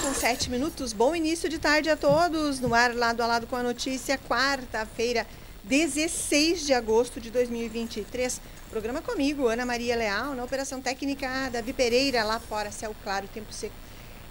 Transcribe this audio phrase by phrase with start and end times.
[0.00, 0.94] com sete minutos.
[0.94, 2.58] Bom início de tarde a todos.
[2.58, 5.26] No ar, lado a lado com a notícia, quarta-feira,
[5.64, 8.40] 16 de agosto de 2023.
[8.70, 13.52] Programa comigo, Ana Maria Leal, na Operação Técnica, Davi Pereira, lá fora, céu claro, tempo
[13.52, 13.74] seco.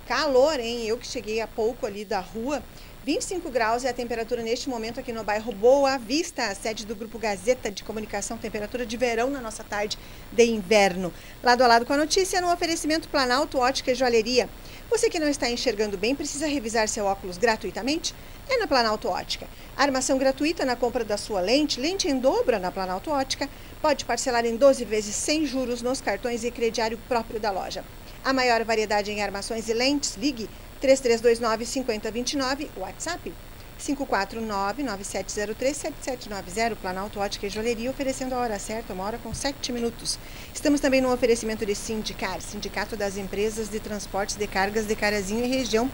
[0.07, 0.87] Calor, hein?
[0.87, 2.63] Eu que cheguei há pouco ali da rua.
[3.05, 7.19] 25 graus é a temperatura neste momento aqui no bairro Boa Vista, sede do Grupo
[7.19, 9.97] Gazeta de Comunicação, temperatura de verão na nossa tarde
[10.31, 11.13] de inverno.
[11.43, 14.49] Lado a lado com a notícia, no oferecimento Planalto Ótica e Joalheria.
[14.89, 18.15] Você que não está enxergando bem, precisa revisar seu óculos gratuitamente?
[18.49, 19.47] É na Planalto Ótica.
[19.77, 23.47] Armação gratuita na compra da sua lente, lente em dobra na Planalto Ótica.
[23.83, 27.85] Pode parcelar em 12 vezes sem juros nos cartões e crediário próprio da loja.
[28.25, 30.49] A maior variedade em armações e lentes, ligue
[30.81, 33.31] 3329 5029, WhatsApp
[33.79, 40.19] 549-9703-7790, Planalto Ótica e Joalheria, oferecendo a hora certa, uma hora com sete minutos.
[40.53, 45.43] Estamos também no oferecimento de Sindicar, Sindicato das Empresas de Transportes de Cargas de Carazinho
[45.45, 45.89] e região.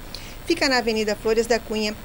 [0.45, 1.95] Fica na Avenida Flores da Cunha,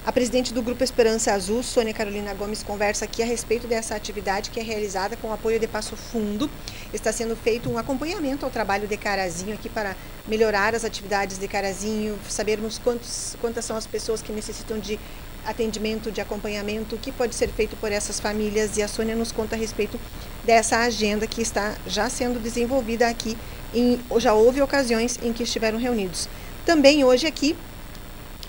[0.05, 4.49] A presidente do Grupo Esperança Azul, Sônia Carolina Gomes, conversa aqui a respeito dessa atividade
[4.49, 6.49] que é realizada com o apoio de Passo Fundo.
[6.93, 11.47] Está sendo feito um acompanhamento ao trabalho de Carazinho aqui para melhorar as atividades de
[11.49, 14.97] Carazinho, sabermos quantos, quantas são as pessoas que necessitam de
[15.45, 18.77] atendimento, de acompanhamento, o que pode ser feito por essas famílias.
[18.77, 19.99] E a Sônia nos conta a respeito
[20.45, 23.37] dessa agenda que está já sendo desenvolvida aqui
[23.73, 26.27] em, já houve ocasiões em que estiveram reunidos.
[26.65, 27.55] Também hoje aqui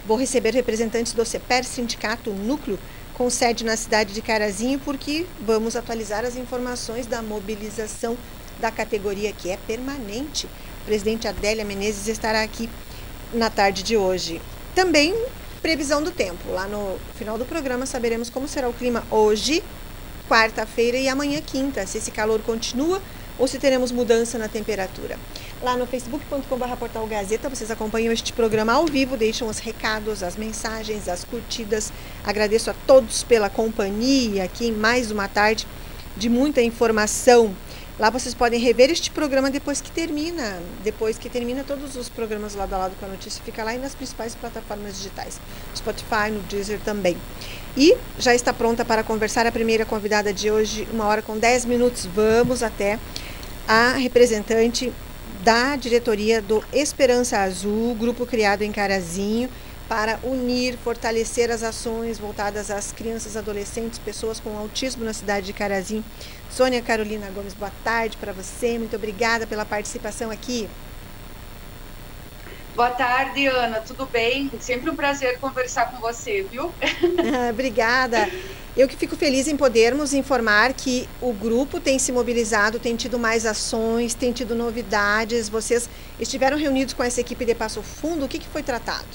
[0.07, 2.79] vou receber representantes do CEPER, Sindicato Núcleo,
[3.15, 8.17] com sede na cidade de Carazinho, porque vamos atualizar as informações da mobilização
[8.61, 10.47] da categoria que é permanente.
[10.83, 12.69] O presidente Adélia Menezes estará aqui
[13.33, 14.41] na tarde de hoje.
[14.75, 15.15] Também
[15.63, 16.51] previsão do tempo.
[16.51, 19.63] Lá no final do programa saberemos como será o clima hoje,
[20.29, 23.01] quarta-feira e amanhã quinta, se esse calor continua
[23.39, 25.19] ou se teremos mudança na temperatura.
[25.63, 30.37] Lá no facebook.com.br portal Gazeta, vocês acompanham este programa ao vivo, deixam os recados, as
[30.37, 31.93] mensagens, as curtidas.
[32.25, 35.67] Agradeço a todos pela companhia aqui em mais uma tarde
[36.17, 37.55] de muita informação.
[37.99, 40.61] Lá vocês podem rever este programa depois que termina.
[40.83, 43.79] Depois que termina todos os programas lado a lado com a notícia, fica lá e
[43.79, 45.41] nas principais plataformas digitais.
[45.77, 47.17] Spotify, no Deezer também.
[47.77, 51.65] E já está pronta para conversar a primeira convidada de hoje, uma hora com 10
[51.65, 52.07] minutos.
[52.07, 53.01] Vamos até
[53.67, 54.93] a representante
[55.43, 59.49] da diretoria do Esperança Azul, grupo criado em Carazinho,
[59.89, 65.53] para unir, fortalecer as ações voltadas às crianças, adolescentes, pessoas com autismo na cidade de
[65.53, 66.05] Carazinho.
[66.49, 68.79] Sônia Carolina Gomes, boa tarde para você.
[68.79, 70.69] Muito obrigada pela participação aqui.
[72.75, 73.81] Boa tarde, Ana.
[73.81, 74.51] Tudo bem?
[74.59, 76.73] Sempre um prazer conversar com você, viu?
[77.49, 78.29] obrigada.
[78.77, 83.17] Eu que fico feliz em podermos informar que o grupo tem se mobilizado, tem tido
[83.17, 85.49] mais ações, tem tido novidades.
[85.49, 88.25] Vocês estiveram reunidos com essa equipe de Passo Fundo.
[88.25, 89.07] O que, que foi tratado?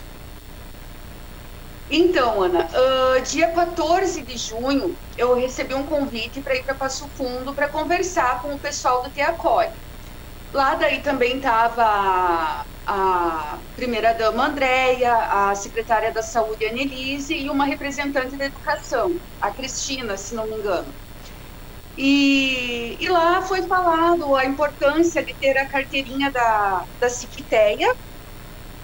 [1.92, 7.10] Então, Ana, uh, dia 14 de junho, eu recebi um convite para ir para Passo
[7.18, 9.70] Fundo para conversar com o pessoal do Teacore.
[10.54, 18.38] Lá daí também estava a primeira-dama Andréia, a secretária da Saúde, Annelise, e uma representante
[18.38, 20.96] da educação, a Cristina, se não me engano.
[21.98, 27.88] E, e lá foi falado a importância de ter a carteirinha da, da Cicteia,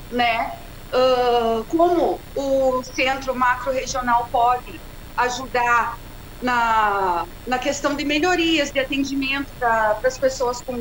[0.09, 0.49] né?
[0.93, 4.81] uh, como o Centro Macro Regional pode
[5.17, 5.95] ajudar
[6.41, 10.75] na, na questão de melhorias de atendimento para as pessoas com,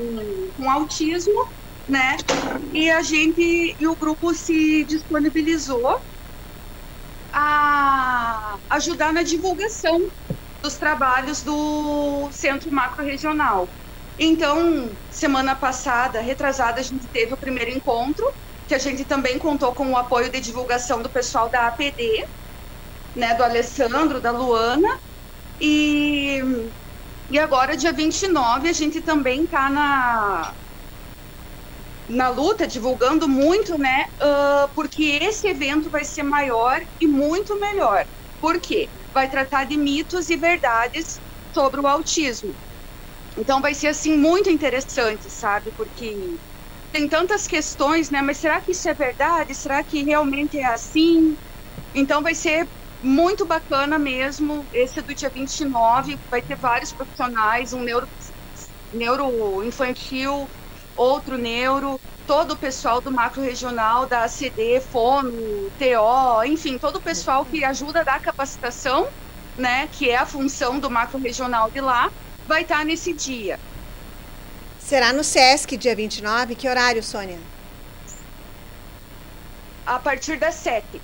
[0.56, 1.34] com autismo,
[1.88, 2.16] né?
[2.72, 6.00] E a gente e o grupo se disponibilizou
[7.32, 9.98] a, ajudar na divulgação
[10.62, 13.75] dos trabalhos do Centro Macro Regional.
[14.19, 18.25] Então, semana passada, retrasada, a gente teve o primeiro encontro,
[18.66, 22.28] que a gente também contou com o apoio de divulgação do pessoal da APD,
[23.14, 24.88] né, do Alessandro, da Luana,
[25.60, 26.40] e,
[27.28, 30.54] e agora, dia 29, a gente também está na,
[32.08, 38.04] na luta, divulgando muito, né, uh, porque esse evento vai ser maior e muito melhor.
[38.40, 38.90] Por quê?
[39.12, 41.22] Vai tratar de mitos e verdades
[41.54, 42.58] sobre o autismo.
[43.36, 45.72] Então vai ser assim muito interessante, sabe?
[45.76, 46.38] Porque
[46.92, 48.22] tem tantas questões, né?
[48.22, 49.54] Mas será que isso é verdade?
[49.54, 51.38] Será que realmente é assim?
[51.94, 52.70] Então vai ser
[53.02, 54.68] muito bacana mesmo.
[54.72, 58.08] Esse é do dia 29, vai ter vários profissionais, um neuro,
[58.92, 60.50] neuro infantil,
[60.96, 67.00] outro neuro, todo o pessoal do macro regional, da ACD, Fono, TO, enfim, todo o
[67.00, 69.08] pessoal que ajuda a dar capacitação,
[69.56, 69.88] né?
[69.93, 72.11] Que é a função do macro regional de lá
[72.46, 73.58] vai estar nesse dia.
[74.79, 76.55] Será no SESC, dia 29?
[76.55, 77.38] Que horário, Sônia?
[79.87, 81.00] A partir das 7.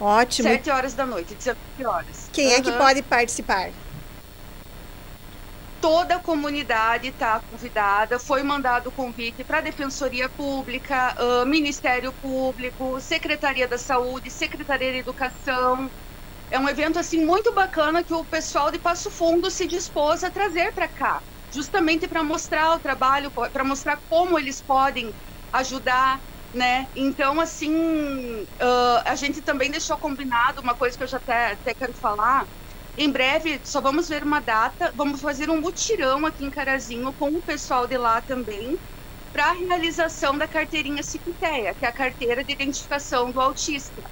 [0.00, 0.48] Ótimo.
[0.48, 2.28] 7 horas da noite, 19 horas.
[2.32, 2.52] Quem uhum.
[2.54, 3.70] é que pode participar?
[5.84, 8.18] Toda a comunidade está convidada.
[8.18, 14.92] Foi mandado o convite para a Defensoria Pública, uh, Ministério Público, Secretaria da Saúde, Secretaria
[14.92, 15.90] da Educação,
[16.50, 20.30] é um evento assim muito bacana que o pessoal de Passo Fundo se dispôs a
[20.30, 21.22] trazer para cá,
[21.52, 25.14] justamente para mostrar o trabalho, para mostrar como eles podem
[25.52, 26.20] ajudar,
[26.52, 26.86] né?
[26.94, 27.72] Então, assim,
[28.44, 32.46] uh, a gente também deixou combinado uma coisa que eu já até, até quero falar.
[32.96, 37.28] Em breve, só vamos ver uma data, vamos fazer um mutirão aqui em Carazinho com
[37.30, 38.78] o pessoal de lá também,
[39.32, 44.02] para a realização da carteirinha Cipiteia, que é a carteira de identificação do autista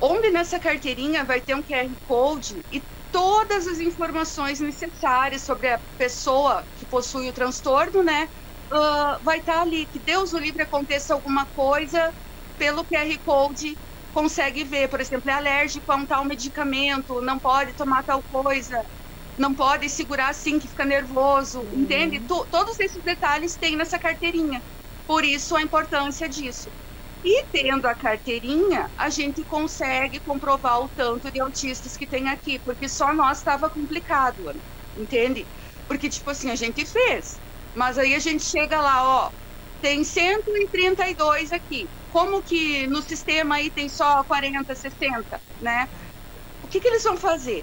[0.00, 5.80] onde nessa carteirinha vai ter um QR Code e todas as informações necessárias sobre a
[5.96, 8.24] pessoa que possui o transtorno, né?
[8.72, 9.86] Uh, vai estar tá ali.
[9.86, 12.12] Que Deus o livre aconteça alguma coisa,
[12.58, 13.78] pelo QR Code
[14.16, 18.74] consegue ver, por exemplo, é alérgico a um tal medicamento, não pode tomar tal coisa,
[19.36, 21.82] não pode segurar assim que fica nervoso, uhum.
[21.82, 22.18] entende?
[22.26, 24.64] Todos esses detalhes tem nessa carteirinha.
[25.06, 26.72] Por isso a importância disso.
[27.22, 32.58] E tendo a carteirinha, a gente consegue comprovar o tanto de autistas que tem aqui,
[32.58, 34.44] porque só nós estava complicado,
[34.96, 35.46] entende?
[35.86, 37.42] Porque, tipo assim, a gente fez,
[37.74, 39.30] mas aí a gente chega lá, ó,
[39.80, 41.90] tem 132 aqui.
[42.16, 45.86] Como que no sistema aí tem só 40, 60, né?
[46.62, 47.62] O que, que eles vão fazer?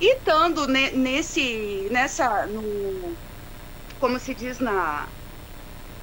[0.00, 3.16] E estando nesse, nessa, no,
[4.00, 5.08] como se diz na,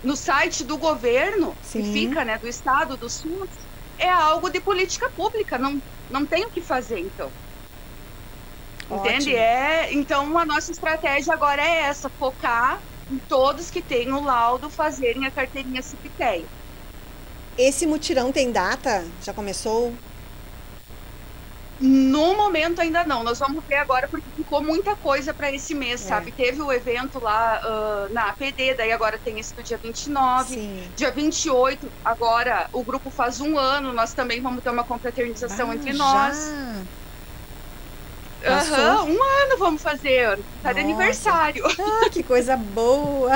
[0.02, 1.82] no site do governo, Sim.
[1.84, 3.68] que fica, né, do estado, do SUS,
[3.98, 7.36] é algo de política pública, não, não tem o que fazer, então.
[8.90, 9.10] Ótimo.
[9.10, 9.36] Entende?
[9.36, 12.80] É, então, a nossa estratégia agora é essa, focar
[13.10, 16.50] em todos que têm o laudo fazerem a carteirinha CIPTEI.
[17.58, 19.06] Esse mutirão tem data?
[19.22, 19.94] Já começou?
[21.80, 26.02] No momento ainda não, nós vamos ver agora porque ficou muita coisa para esse mês,
[26.06, 26.08] é.
[26.08, 26.32] sabe?
[26.32, 30.54] Teve o evento lá uh, na APD, daí agora tem esse do dia 29.
[30.54, 30.92] Sim.
[30.96, 35.76] Dia 28, agora o grupo faz um ano, nós também vamos ter uma confraternização ah,
[35.76, 36.38] entre nós.
[36.38, 37.03] Já?
[38.46, 40.38] Aham, uhum, um ano vamos fazer.
[40.62, 41.64] Tá de aniversário.
[42.04, 43.32] Ah, que coisa boa!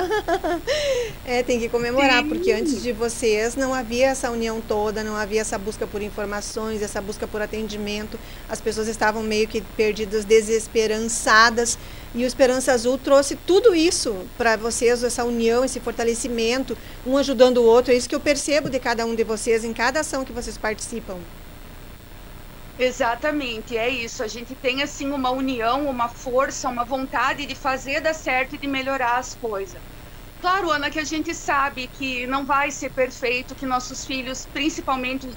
[1.26, 2.30] É, tem que comemorar, Sim.
[2.30, 6.82] porque antes de vocês não havia essa união toda, não havia essa busca por informações,
[6.82, 8.20] essa busca por atendimento.
[8.50, 11.78] As pessoas estavam meio que perdidas, desesperançadas.
[12.16, 17.58] E o Esperança Azul trouxe tudo isso para vocês, essa união, esse fortalecimento, um ajudando
[17.58, 17.92] o outro.
[17.92, 20.58] É isso que eu percebo de cada um de vocês em cada ação que vocês
[20.58, 21.18] participam.
[22.78, 24.22] Exatamente, é isso.
[24.24, 28.60] A gente tem assim uma união, uma força, uma vontade de fazer dar certo e
[28.60, 29.82] de melhorar as coisas.
[30.40, 35.28] Claro, Ana, que a gente sabe que não vai ser perfeito, que nossos filhos, principalmente,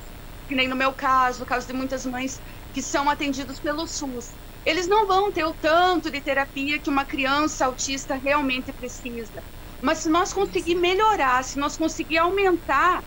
[0.49, 2.41] que nem no meu caso, no caso de muitas mães
[2.73, 7.07] que são atendidos pelo SUS, eles não vão ter o tanto de terapia que uma
[7.07, 9.45] criança autista realmente precisa.
[9.81, 13.05] Mas se nós conseguir melhorar, se nós conseguir aumentar,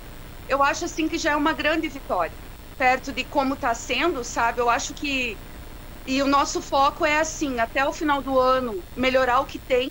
[0.48, 2.43] eu acho assim que já é uma grande vitória
[2.78, 4.62] perto de como está sendo, sabe?
[4.62, 5.40] Eu acho que
[6.06, 9.90] e o nosso foco é assim, até o final do ano, melhorar o que tem,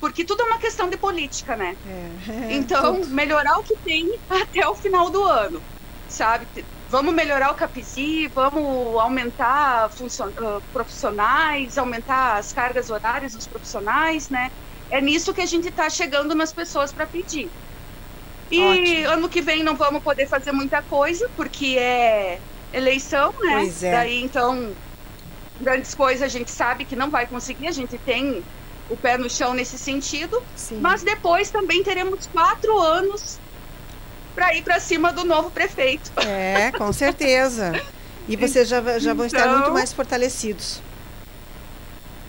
[0.00, 1.74] porque tudo é uma questão de política, né?
[1.84, 2.16] É,
[2.60, 3.06] é, então, tudo.
[3.06, 5.64] melhorar o que tem até o final do ano,
[6.06, 6.48] sabe?
[6.88, 9.88] Vamos melhorar o CAPISI, vamos aumentar
[10.72, 14.50] profissionais, aumentar as cargas horárias dos profissionais, né?
[14.90, 17.52] É nisso que a gente está chegando nas pessoas para pedir.
[18.50, 19.08] E Ótimo.
[19.08, 22.38] ano que vem não vamos poder fazer muita coisa, porque é
[22.72, 23.52] eleição, né?
[23.60, 23.92] Pois é.
[23.92, 24.72] Daí, então,
[25.60, 28.42] grandes coisas a gente sabe que não vai conseguir, a gente tem
[28.90, 30.78] o pé no chão nesse sentido, Sim.
[30.80, 33.38] mas depois também teremos quatro anos
[34.34, 36.10] para ir para cima do novo prefeito.
[36.18, 37.72] É, com certeza.
[38.28, 40.82] E vocês já, já vão estar Então- muito mais fortalecidos.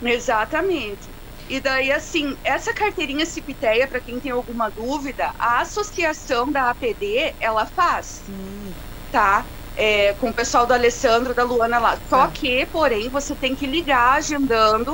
[0.04, 1.15] Exatamente.
[1.48, 7.36] E daí, assim, essa carteirinha Cipiteia, para quem tem alguma dúvida, a associação da APD,
[7.40, 8.32] ela faz,
[9.12, 9.50] tá?
[9.76, 11.98] É, com o pessoal do Alessandro, da Luana lá.
[12.08, 12.32] Só Tá.
[12.34, 14.94] que, porém, você tem que ligar agendando,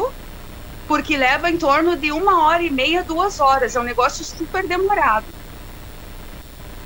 [0.88, 3.76] porque leva em torno de uma hora e meia, duas horas.
[3.76, 5.36] É um negócio super demorado.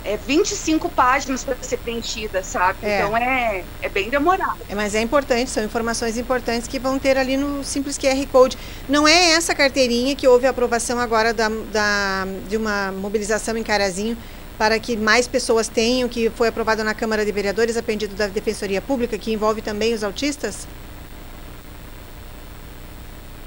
[0.06, 2.78] É 25 páginas para ser preenchida, sabe?
[2.82, 2.98] É.
[3.00, 4.58] Então é, é bem demorado.
[4.68, 8.56] É, mas é importante, são informações importantes que vão ter ali no simples QR Code.
[8.88, 13.62] Não é essa carteirinha que houve a aprovação agora da, da- de uma mobilização em
[13.64, 14.16] Carazinho
[14.56, 18.26] para que mais pessoas tenham, que foi aprovada na Câmara de Vereadores a pedido da
[18.28, 20.66] Defensoria Pública, que envolve também os autistas?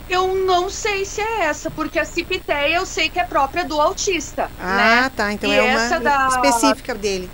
[0.10, 3.80] Eu não sei se é essa, porque a Cipiteia eu sei que é própria do
[3.80, 5.12] autista, Ah, né?
[5.16, 5.32] tá.
[5.32, 7.30] Então E é uma essa da- específica dele.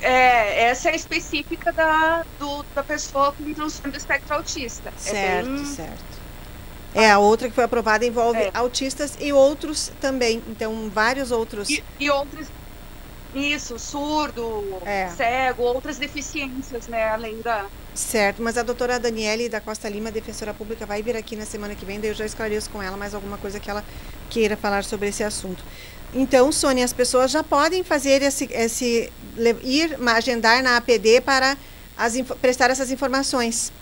[0.00, 4.92] É, essa é específica da, do- da pessoa com transtorno do espectro autista.
[4.98, 6.04] Certo, é bem, certo.
[6.94, 8.50] É, a outra que foi aprovada envolve É.
[8.54, 10.42] autistas e outros também.
[10.48, 11.70] Então, vários outros.
[11.70, 12.46] E, e outras.
[13.34, 15.08] Isso, surdo, É.
[15.08, 17.08] cego, outras deficiências, né?
[17.08, 17.66] Além da.
[17.94, 21.74] Certo, mas a doutora Daniele da Costa Lima, defensora pública, vai vir aqui na semana
[21.74, 23.84] que vem, daí eu já esclareço com ela mais alguma coisa que ela
[24.30, 25.62] queira falar sobre esse assunto.
[26.12, 29.12] Então, Sônia, as pessoas já podem fazer esse, esse
[29.62, 31.56] ir agendar na APD para
[31.96, 33.72] as, prestar essas informações.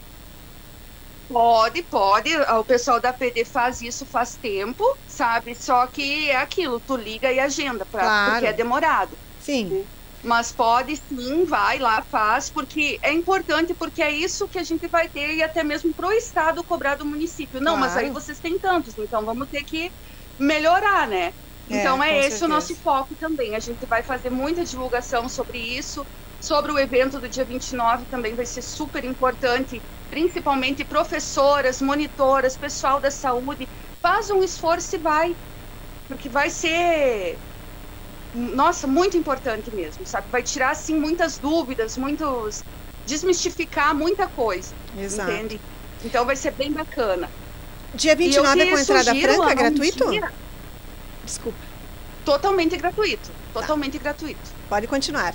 [1.28, 2.36] Pode, pode.
[2.36, 5.54] O pessoal da PD faz isso faz tempo, sabe?
[5.54, 8.32] Só que é aquilo, tu liga e agenda, pra, Claro.
[8.32, 9.10] porque é demorado.
[9.42, 9.90] Sim,
[10.24, 14.88] Mas pode sim, vai lá, faz, porque é importante, porque é isso que a gente
[14.88, 17.60] vai ter e até mesmo para o Estado cobrar do município.
[17.60, 17.96] Não, mas Claro.
[17.96, 19.90] aí vocês têm tantos, então vamos ter que
[20.38, 21.32] melhorar, né?
[21.68, 22.44] É, Então é, esse certeza.
[22.44, 23.54] o nosso foco também.
[23.56, 26.06] A gente vai fazer muita divulgação sobre isso,
[26.40, 33.00] sobre o evento do dia 29 também vai ser super importante, principalmente professoras, monitoras, pessoal
[33.00, 33.68] da saúde.
[34.00, 35.34] Faz um esforço e vai,
[36.08, 37.38] porque vai ser
[38.32, 40.28] nossa, muito importante mesmo, sabe?
[40.30, 42.64] Vai tirar assim muitas dúvidas, muitos
[43.04, 45.46] desmistificar muita coisa, exato.
[45.46, 45.62] entende?
[46.02, 47.32] Então vai ser bem bacana.
[47.94, 50.04] Dia E eu 29 é te com entrada franca, gratuito?
[50.06, 50.22] dia
[51.22, 51.66] Desculpa,
[52.24, 54.50] Totalmente gratuito, totalmente gratuito.
[54.68, 55.34] pode continuar.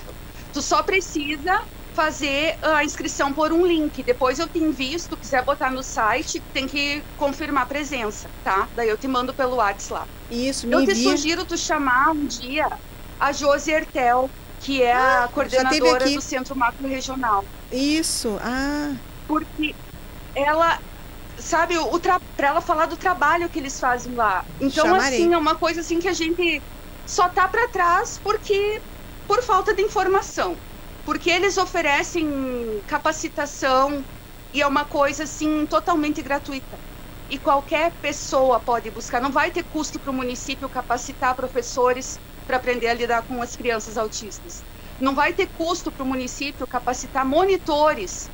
[0.52, 1.52] Tu só precisa
[1.94, 4.02] fazer a inscrição por um link.
[4.04, 8.30] Depois eu te envio, se tu quiser botar no site, tem que confirmar a presença,
[8.42, 8.68] tá?
[8.72, 10.08] Daí eu te mando pelo WhatsApp lá.
[10.30, 10.94] Isso, me Eu te envia.
[10.94, 12.66] sugiro tu chamar um dia
[13.18, 17.48] a Josi Ertel, que é Ah, a coordenadora do Centro Macro Regional.
[17.70, 18.96] Isso, ah,
[19.26, 19.76] porque
[20.34, 20.80] ela
[21.38, 22.00] sabe o
[22.36, 24.46] para ela falar do trabalho que eles fazem lá.
[24.60, 24.98] Então Chamarei.
[24.98, 26.66] assim é uma coisa assim que a gente
[27.06, 28.84] só tá para trás porque
[29.26, 30.62] por falta de informação.
[31.04, 34.06] Porque eles oferecem capacitação
[34.52, 36.80] e é uma coisa assim totalmente gratuita.
[37.28, 39.20] E qualquer pessoa pode buscar.
[39.20, 43.56] Não vai ter custo para o município capacitar professores para aprender a lidar com as
[43.56, 44.66] crianças autistas
[45.00, 48.32] não vai ter custo para o município capacitar monitores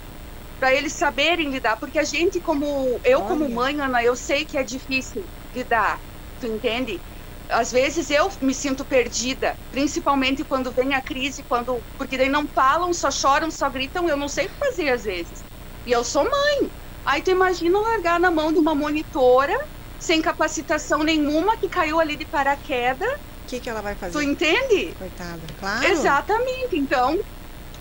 [0.58, 3.50] para eles saberem lidar, porque a gente como eu como Olha.
[3.50, 6.00] mãe, Ana, eu sei que é difícil lidar,
[6.38, 7.02] tu entende?
[7.50, 12.48] Às vezes eu me sinto perdida, principalmente quando vem a crise, quando porque daí não
[12.54, 15.44] falam, só choram, só gritam, eu não sei o que fazer às vezes.
[15.84, 16.70] E eu sou mãe.
[17.04, 19.54] Aí tu imagina largar na mão de uma monitora
[19.98, 23.08] sem capacitação nenhuma que caiu ali de paraquedas,
[23.44, 24.22] o que, que ela vai tu fazer?
[24.22, 24.98] entende?
[24.98, 25.90] Coitada, claro.
[25.90, 26.76] Exatamente.
[26.78, 27.16] Então,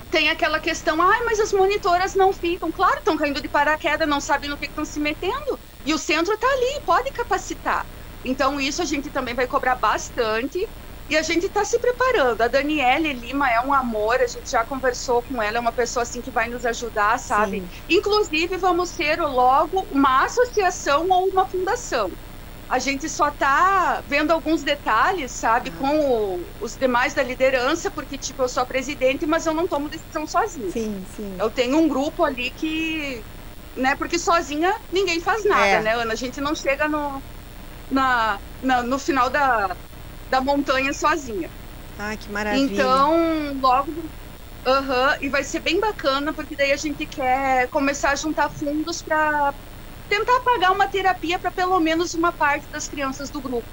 [0.09, 2.71] tem aquela questão, ai, mas as monitoras não ficam.
[2.71, 5.59] Claro, estão caindo de paraquedas, não sabem no que estão se metendo.
[5.85, 7.87] E o centro está ali, pode capacitar.
[8.23, 10.59] Então, isso a gente também vai cobrar bastante.
[11.09, 12.41] E a gente está se preparando.
[12.41, 16.03] A Daniele Lima é um amor, a gente já conversou com ela, é uma pessoa
[16.03, 17.63] assim que vai nos ajudar, sabe?
[17.63, 17.73] Sim.
[17.89, 22.17] Inclusive, vamos ser logo uma associação ou uma fundação.
[22.75, 25.73] A gente só está vendo alguns detalhes, sabe, Ah.
[25.79, 29.67] com o- os demais da liderança, porque, tipo, eu sou a presidente, mas eu não
[29.67, 30.71] tomo decisão sozinha.
[30.71, 31.37] Sim, sim.
[31.39, 33.25] Eu tenho um grupo ali que.
[33.75, 35.81] Né, porque sozinha ninguém faz nada, É.
[35.83, 36.13] né, Ana?
[36.13, 37.23] A gente não chega no,
[37.89, 39.77] na, na- no final da,
[40.29, 41.49] da montanha sozinha.
[41.97, 42.73] Ai, que maravilha.
[42.73, 44.11] Então, logo.
[44.65, 49.03] Aham, e vai ser bem bacana, porque daí a gente quer começar a juntar fundos
[49.03, 49.53] para
[50.09, 53.67] tentar pagar uma terapia para pelo menos uma parte das crianças do grupo.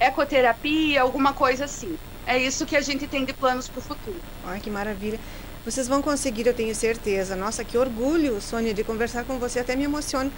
[0.00, 1.98] Ecoterapia, alguma coisa assim.
[2.26, 4.20] É isso que a gente tem de planos para o futuro.
[4.46, 5.20] Ai, que maravilha.
[5.64, 7.36] Vocês vão conseguir, eu tenho certeza.
[7.36, 9.60] Nossa, que orgulho, Sônia, de conversar com você.
[9.60, 10.32] Até me emociono.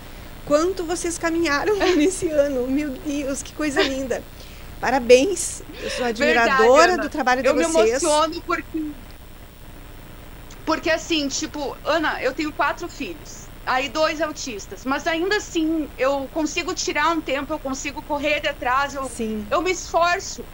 [0.45, 2.67] Quanto vocês caminharam nesse ano.
[2.67, 4.23] Meu Deus, que coisa linda.
[4.81, 5.63] Parabéns.
[5.83, 7.75] Eu sou admiradora Verdade, do trabalho de eu vocês.
[7.75, 8.93] Eu me emociono porque
[10.67, 13.46] porque assim, tipo, Ana, eu tenho quatro filhos.
[13.67, 18.49] Aí dois autistas, mas ainda assim eu consigo tirar um tempo, eu consigo correr de
[18.49, 19.49] atrás, eu, Sim.
[19.51, 20.49] eu me esforço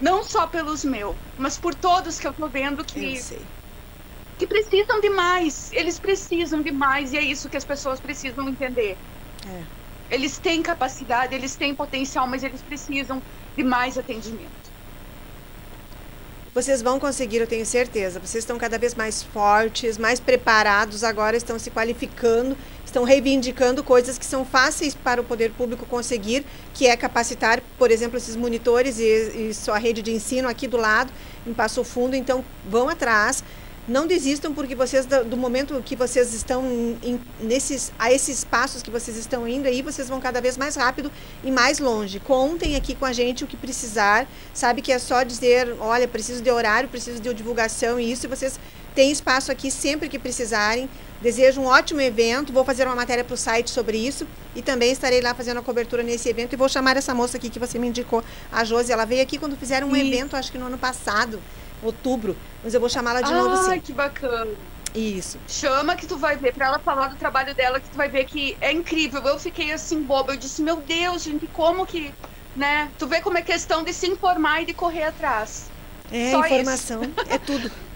[0.00, 3.20] não só pelos meus, mas por todos que eu tô vendo que
[4.38, 5.70] que precisam de mais.
[5.72, 8.98] Eles precisam de mais e é isso que as pessoas precisam entender.
[9.46, 9.66] É.
[10.08, 13.22] Eles têm capacidade, eles têm potencial, mas eles precisam
[13.56, 14.75] de mais atendimento.
[16.56, 18.18] Vocês vão conseguir, eu tenho certeza.
[18.18, 24.16] Vocês estão cada vez mais fortes, mais preparados, agora estão se qualificando, estão reivindicando coisas
[24.16, 28.98] que são fáceis para o poder público conseguir, que é capacitar, por exemplo, esses monitores
[28.98, 31.12] e, e sua rede de ensino aqui do lado,
[31.46, 32.16] em Passo Fundo.
[32.16, 33.44] Então, vão atrás
[33.88, 36.64] não desistam porque vocês do momento que vocês estão
[37.02, 40.74] em, nesses a esses passos que vocês estão indo aí vocês vão cada vez mais
[40.74, 41.10] rápido
[41.44, 42.18] e mais longe.
[42.18, 44.26] Contem aqui com a gente o que precisar.
[44.52, 48.26] Sabe que é só dizer olha preciso de horário preciso de divulgação e isso.
[48.26, 48.58] E vocês
[48.94, 50.88] têm espaço aqui sempre que precisarem.
[51.20, 52.52] Desejo um ótimo evento.
[52.52, 55.62] Vou fazer uma matéria para o site sobre isso e também estarei lá fazendo a
[55.62, 56.52] cobertura nesse evento.
[56.52, 58.92] E vou chamar essa moça aqui que você me indicou a Josi.
[58.92, 60.00] Ela veio aqui quando fizeram um e...
[60.00, 61.40] evento acho que no ano passado
[61.86, 62.36] outubro.
[62.62, 63.70] Mas eu vou chamá-la de ah, novo sim.
[63.70, 64.52] Ai, que bacana.
[64.94, 65.38] Isso.
[65.46, 68.24] Chama que tu vai ver, para ela falar do trabalho dela, que tu vai ver
[68.24, 69.22] que é incrível.
[69.22, 70.32] Eu fiquei assim, boba.
[70.32, 72.12] Eu disse, meu Deus, gente, como que.
[72.54, 72.90] Né?
[72.98, 75.70] Tu vê como é questão de se informar e de correr atrás.
[76.10, 77.12] É, Só informação, isso.
[77.28, 77.70] é tudo.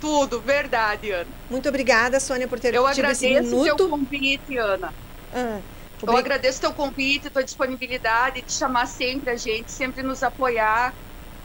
[0.00, 1.30] tudo, verdade, Ana.
[1.48, 3.46] Muito obrigada, Sônia, por ter eu tido esse minuto.
[3.52, 4.94] Eu agradeço o teu convite, Ana.
[5.32, 5.60] Ah,
[6.02, 10.94] eu agradeço teu convite, tua disponibilidade de chamar sempre a gente, sempre nos apoiar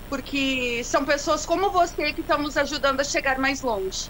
[0.10, 4.10] porque são pessoas como você que estão nos ajudando a chegar mais longe.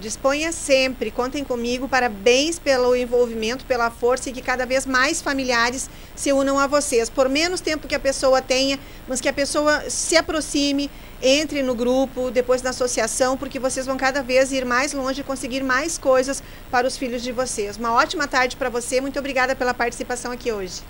[0.00, 1.88] Disponha sempre, contem comigo.
[1.88, 7.10] Parabéns pelo envolvimento, pela força e que cada vez mais familiares se unam a vocês.
[7.10, 8.78] Por menos tempo que a pessoa tenha,
[9.08, 10.88] mas que a pessoa se aproxime,
[11.20, 15.24] entre no grupo, depois na associação, porque vocês vão cada vez ir mais longe e
[15.24, 17.76] conseguir mais coisas para os filhos de vocês.
[17.76, 19.00] Uma ótima tarde para você.
[19.00, 20.80] Muito obrigada pela participação aqui hoje.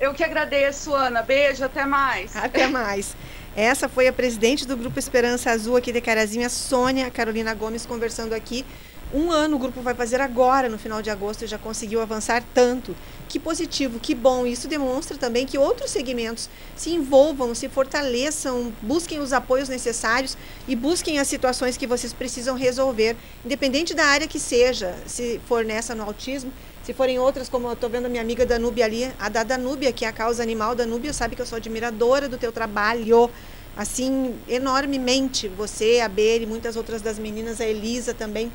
[0.00, 1.22] Eu que agradeço, Ana.
[1.22, 2.36] Beijo, até mais.
[2.36, 3.16] Até mais.
[3.56, 8.32] Essa foi a presidente do Grupo Esperança Azul aqui de Carazinha, Sônia Carolina Gomes, conversando
[8.32, 8.64] aqui.
[9.12, 12.44] Um ano o grupo vai fazer agora, no final de agosto, e já conseguiu avançar
[12.54, 12.94] tanto.
[13.26, 14.46] Que positivo, que bom.
[14.46, 20.36] Isso demonstra também que outros segmentos se envolvam, se fortaleçam, busquem os apoios necessários
[20.68, 25.64] e busquem as situações que vocês precisam resolver, independente da área que seja, se for
[25.64, 26.52] nessa no autismo,
[26.88, 29.92] se forem outras, como eu estou vendo a minha amiga Danúbia ali, a da Danúbia,
[29.92, 33.30] que é a causa animal, Danúbia sabe que eu sou admiradora do teu trabalho,
[33.76, 35.48] assim, enormemente.
[35.48, 38.50] Você, a Beri, muitas outras das meninas, a Elisa também.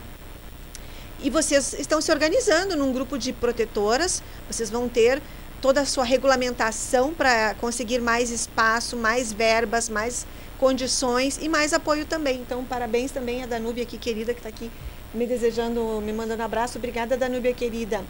[1.21, 5.21] E vocês estão se organizando num grupo de protetoras, vocês vão ter
[5.61, 10.25] toda a sua regulamentação para conseguir mais espaço, mais verbas, mais
[10.57, 12.41] condições e mais apoio também.
[12.41, 14.71] Então, parabéns também a Danúbia aqui, querida, que está aqui
[15.13, 16.77] me desejando, me mandando um abraço.
[16.77, 18.03] Obrigada, Danúbia querida.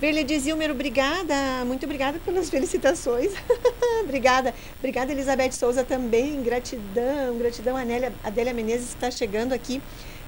[0.00, 3.32] Verle Zilmer, obrigada, muito obrigada pelas felicitações.
[4.02, 4.54] obrigada.
[4.78, 6.42] Obrigada, Elizabeth Souza também.
[6.42, 9.80] Gratidão, gratidão, Anélia, Adélia Menezes está chegando aqui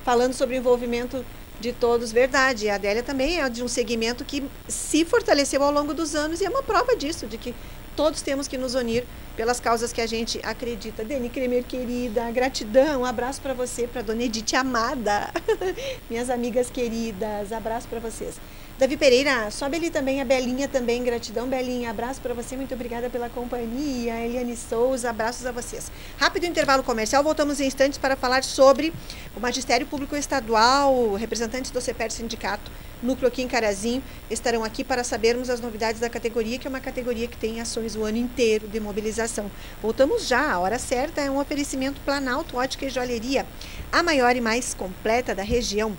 [0.04, 1.24] falando sobre o envolvimento
[1.60, 2.12] de todos.
[2.12, 6.40] Verdade, a Adélia também é de um segmento que se fortaleceu ao longo dos anos
[6.40, 7.54] e é uma prova disso, de que
[7.96, 9.04] todos temos que nos unir
[9.37, 11.02] pelas causas que a gente acredita.
[11.02, 15.32] Deni Kremer, querida, gratidão, um abraço para você, para Dona Edith amada,
[16.09, 18.37] minhas amigas queridas, abraço para vocês.
[18.78, 23.08] Davi Pereira, sobe ali também a Belinha também, gratidão Belinha, abraço para você, muito obrigada
[23.08, 24.20] pela companhia.
[24.20, 25.90] Eliane Souza, abraços a vocês.
[26.18, 28.92] Rápido intervalo comercial, voltamos em instantes para falar sobre
[29.34, 32.70] o Magistério Público Estadual, representantes do CEPER Sindicato,
[33.02, 36.78] núcleo aqui em Carazinho, estarão aqui para sabermos as novidades da categoria, que é uma
[36.78, 39.50] categoria que tem ações o ano inteiro de mobilização.
[39.80, 43.46] Voltamos já, a hora certa é um oferecimento Planalto Ótica e Joalheria,
[43.90, 45.96] a maior e mais completa da região.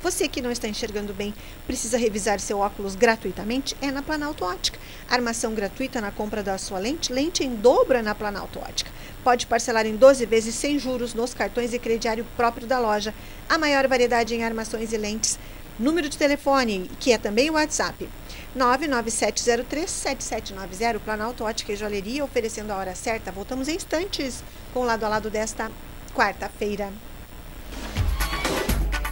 [0.00, 1.34] Você que não está enxergando bem,
[1.66, 3.76] precisa revisar seu óculos gratuitamente?
[3.82, 4.78] É na Planalto Ótica.
[5.10, 8.92] Armação gratuita na compra da sua lente, lente em dobra na Planalto Ótica.
[9.24, 13.12] Pode parcelar em 12 vezes sem juros nos cartões e crediário próprio da loja.
[13.48, 15.36] A maior variedade em armações e lentes.
[15.80, 18.08] Número de telefone, que é também o WhatsApp.
[18.56, 23.32] 997037790, Planalto Ótica e Joalheria, oferecendo a hora certa.
[23.32, 25.72] Voltamos em instantes com o lado a lado desta
[26.14, 26.92] quarta-feira.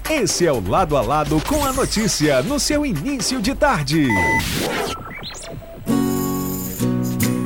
[0.08, 4.06] Esse é o Lado a Lado com a notícia no seu início de tarde.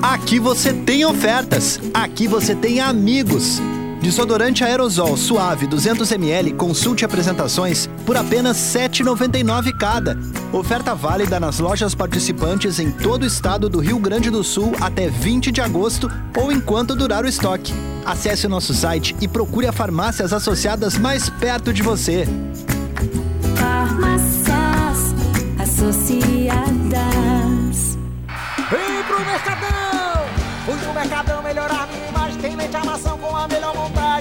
[0.03, 3.62] Aqui você tem ofertas, aqui você tem amigos.
[4.03, 10.18] Desodorante aerosol suave 200ml, consulte apresentações por apenas R$ 7,99 cada.
[10.53, 15.09] Oferta válida nas lojas participantes em todo o estado do Rio Grande do Sul até
[15.09, 17.73] 20 de agosto ou enquanto durar o estoque.
[18.05, 22.27] Acesse o nosso site e procure a farmácias associadas mais perto de você.
[23.55, 25.14] Farmácias
[25.61, 26.66] associadas.
[28.73, 30.27] Vem pro Mercadão!
[30.66, 32.40] Fui no Mercadão melhorar minha imagem.
[32.40, 32.85] Tem leite a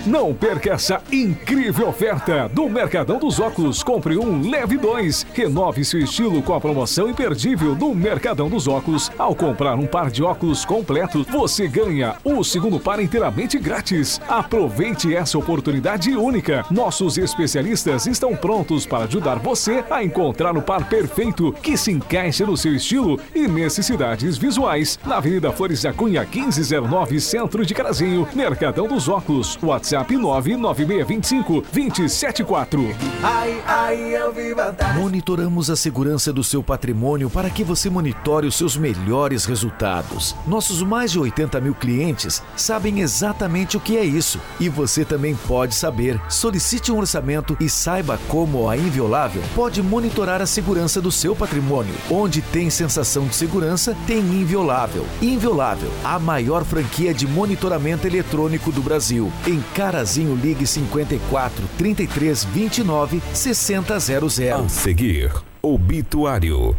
[0.10, 3.84] Não perca essa incrível oferta do Mercadão dos Óculos.
[3.84, 5.24] Compre um, leve dois.
[5.36, 9.12] Renove seu estilo com a promoção imperdível do Mercadão dos Óculos.
[9.20, 14.20] Ao comprar um par de óculos completos, você ganha o segundo par inteiramente grátis.
[14.28, 16.66] Aproveite essa oportunidade única.
[16.72, 22.44] Nossos especialistas estão prontos para ajudar você a encontrar o par perfeito que se encaixe
[22.44, 24.98] no seu estilo e necessidades visuais.
[25.06, 29.60] Na Avenida Flores da Cunha, 1509, Centro de Carazinho, Mercadão dos Óculos.
[29.62, 32.96] WhatsApp 99625 274.
[33.24, 35.02] Ai, ai, eu vi vantagem.
[35.02, 40.36] Monitoramos a segurança do seu patrimônio para que você monitore os seus melhores resultados.
[40.48, 44.40] Nossos mais de 80 mil clientes sabem exatamente o que é isso.
[44.60, 46.20] E você também pode saber.
[46.30, 51.94] Solicite um orçamento e saiba como a Inviolável pode monitorar a segurança do seu patrimônio.
[52.10, 55.06] Onde tem sensação de segurança, tem Inviolável.
[55.22, 59.32] Inviolável, a maior franquia de monitoramento eletrônico do Brasil.
[59.46, 64.54] Em Carazinho, ligue 54 33 29 6000.
[64.54, 66.78] A seguir, obituário.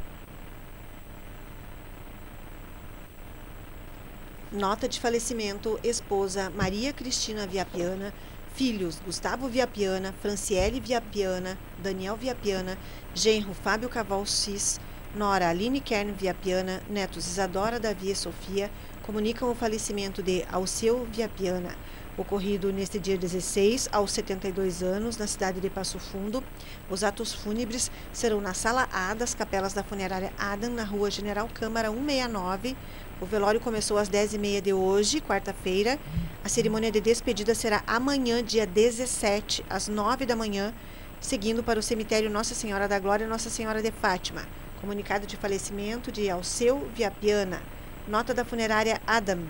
[4.52, 8.14] Nota de falecimento: esposa Maria Cristina Viapiana,
[8.54, 12.78] filhos Gustavo Viapiana, Franciele Viapiana, Daniel Viapiana,
[13.12, 14.78] genro Fábio Caval Cis,
[15.16, 18.70] nora Aline Kern Viapiana, netos Isadora, Davi e Sofia,
[19.02, 21.74] comunicam o falecimento de Alceu Viapiana,
[22.20, 26.44] ocorrido neste dia 16, aos 72 anos, na cidade de Passo Fundo.
[26.90, 31.48] Os atos fúnebres serão na Sala A das Capelas da Funerária Adam, na Rua General
[31.52, 32.76] Câmara 169.
[33.20, 35.98] O velório começou às 10h30 de hoje, quarta-feira.
[36.44, 40.74] A cerimônia de despedida será amanhã, dia 17, às 9 da manhã,
[41.20, 44.42] seguindo para o cemitério Nossa Senhora da Glória e Nossa Senhora de Fátima.
[44.80, 47.62] Comunicado de falecimento de Alceu Viapiana.
[48.06, 49.40] Nota da funerária Adam.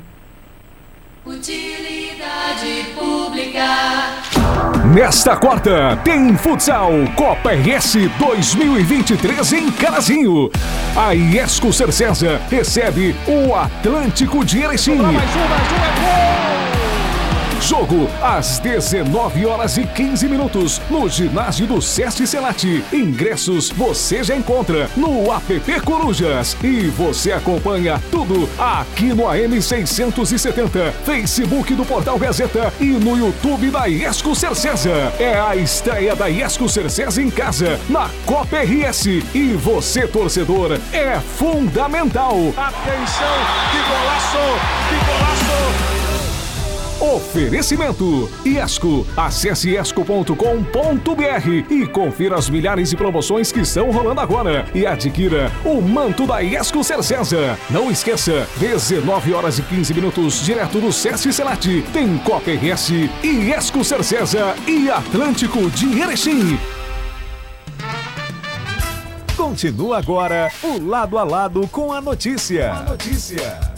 [1.27, 3.67] Utilidade pública.
[4.95, 10.51] Nesta quarta, tem futsal Copa RS 2023 em Carazinho.
[10.97, 14.97] A Iesco Cercesa recebe o Atlântico de Erechim.
[14.97, 16.70] Mais um, mais um, é gol!
[17.61, 22.83] Jogo às 19 horas e 15 minutos no ginásio do Sesc Celati.
[22.91, 30.93] Ingressos você já encontra no app Corujas e você acompanha tudo aqui no AM 670,
[31.05, 35.13] Facebook do Portal Gazeta e no YouTube da Iesco Cercesa.
[35.19, 41.21] É a estreia da Iesco Cercesa em casa na Copa RS e você torcedor é
[41.21, 42.37] fundamental.
[42.57, 43.37] Atenção,
[43.71, 44.39] que golaço,
[44.89, 46.00] que golaço!
[47.01, 49.07] Oferecimento Iesco.
[49.17, 50.35] Acesse iesco.com.br
[51.71, 56.41] e confira as milhares de promoções que estão rolando agora e adquira o manto da
[56.41, 57.59] Iesco Cercesa.
[57.71, 61.83] Não esqueça, 19 horas e 15 minutos direto do Sesc Celati.
[61.93, 62.91] Tem Copa RS,
[63.25, 66.59] Iesco Cercesa e Atlântico de Erechim.
[69.37, 72.73] Continua agora o lado a lado com a notícia.
[72.73, 73.70] A notícia.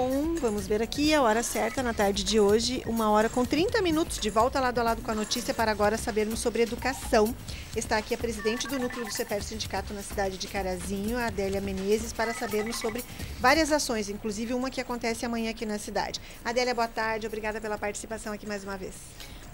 [0.00, 3.82] Com, vamos ver aqui, a hora certa na tarde de hoje, uma hora com 30
[3.82, 7.34] minutos de volta lado a lado com a notícia para agora sabermos sobre educação.
[7.76, 11.60] Está aqui a presidente do núcleo do CEPER Sindicato na cidade de Carazinho, a Adélia
[11.60, 13.04] Menezes, para sabermos sobre
[13.40, 16.18] várias ações, inclusive uma que acontece amanhã aqui na cidade.
[16.42, 18.94] Adélia, boa tarde, obrigada pela participação aqui mais uma vez.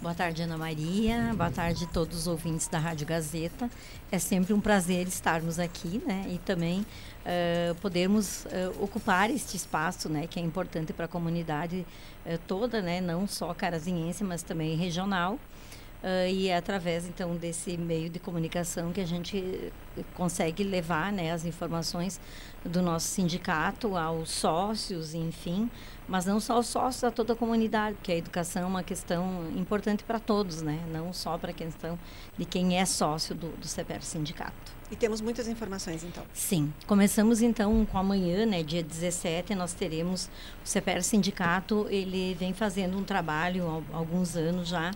[0.01, 1.33] Boa tarde, Ana Maria.
[1.35, 3.69] Boa tarde a todos os ouvintes da Rádio Gazeta.
[4.13, 6.27] É sempre um prazer estarmos aqui, né?
[6.29, 6.85] E também
[7.27, 10.27] uh, podermos uh, ocupar este espaço, né?
[10.27, 11.85] Que é importante para a comunidade
[12.25, 13.01] uh, toda, né?
[13.01, 15.39] Não só carazinhense, mas também regional.
[16.31, 19.73] e é através, então, desse meio de comunicação que a gente
[20.15, 22.21] consegue levar né, as informações
[22.65, 25.69] do nosso sindicato aos sócios, enfim,
[26.07, 29.51] mas não só aos sócios, a toda a comunidade, porque a educação é uma questão
[29.57, 30.79] importante para todos, né?
[30.93, 31.99] não só para a questão
[32.39, 34.76] de quem é sócio do, do CPR Sindicato.
[34.91, 36.23] E temos muitas informações, então.
[36.33, 36.73] Sim.
[36.87, 40.31] Começamos, então, com amanhã, né, dia 17, nós teremos
[40.65, 44.93] o CPR Sindicato, ele vem fazendo um trabalho há alguns anos já,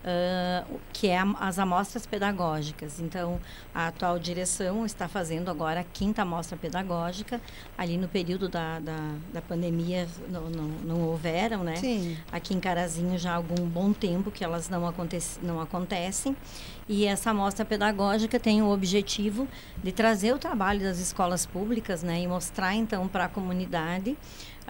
[0.00, 3.00] uh, que é a, as amostras pedagógicas.
[3.00, 3.40] Então,
[3.74, 7.40] a atual direção está fazendo agora a quinta amostra pedagógica.
[7.76, 11.76] Ali no período da, da, da pandemia não, não, não, houveram, né?
[11.76, 12.16] Sim.
[12.30, 16.36] Aqui em Carazinho já há algum bom tempo que elas não, acontece, não acontecem.
[16.92, 19.46] E essa amostra pedagógica tem o objetivo
[19.80, 24.16] de trazer o trabalho das escolas públicas né, e mostrar, então, para a comunidade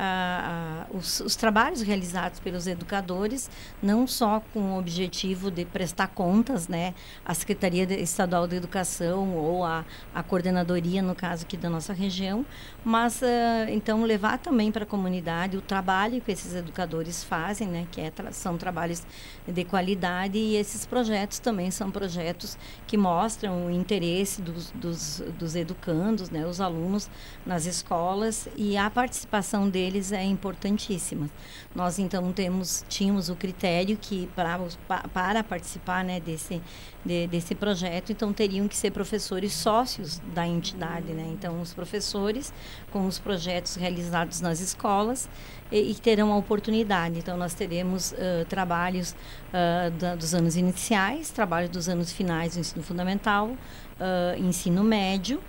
[0.03, 3.51] ah, ah, os, os, trabalhos realizados pelos educadores,
[3.83, 9.65] não só com o objetivo de prestar contas, né, à Secretaria Estadual de Educação ou
[9.65, 12.47] à, à coordenadoria, no caso aqui da nossa região,
[12.85, 17.87] mas ah, então levar também para a comunidade o trabalho que esses educadores fazem, né,
[17.91, 19.03] que é, são trabalhos
[19.47, 22.10] de qualidade e esses projetos também são projetos
[22.87, 27.11] que mostram o interesse dos, dos, dos educandos, né, os alunos
[27.45, 31.29] nas escolas e a participação deles deles é importantíssima.
[31.75, 34.59] Nós então temos tínhamos o critério que para
[35.13, 36.61] para participar né, desse
[37.05, 41.31] de, desse projeto, então teriam que ser professores sócios da entidade, né?
[41.33, 42.53] Então os professores
[42.91, 45.29] com os projetos realizados nas escolas
[45.71, 47.19] e, e terão a oportunidade.
[47.19, 52.61] Então nós teremos uh, trabalhos uh, da, dos anos iniciais, trabalhos dos anos finais do
[52.61, 55.41] ensino fundamental, uh, ensino médio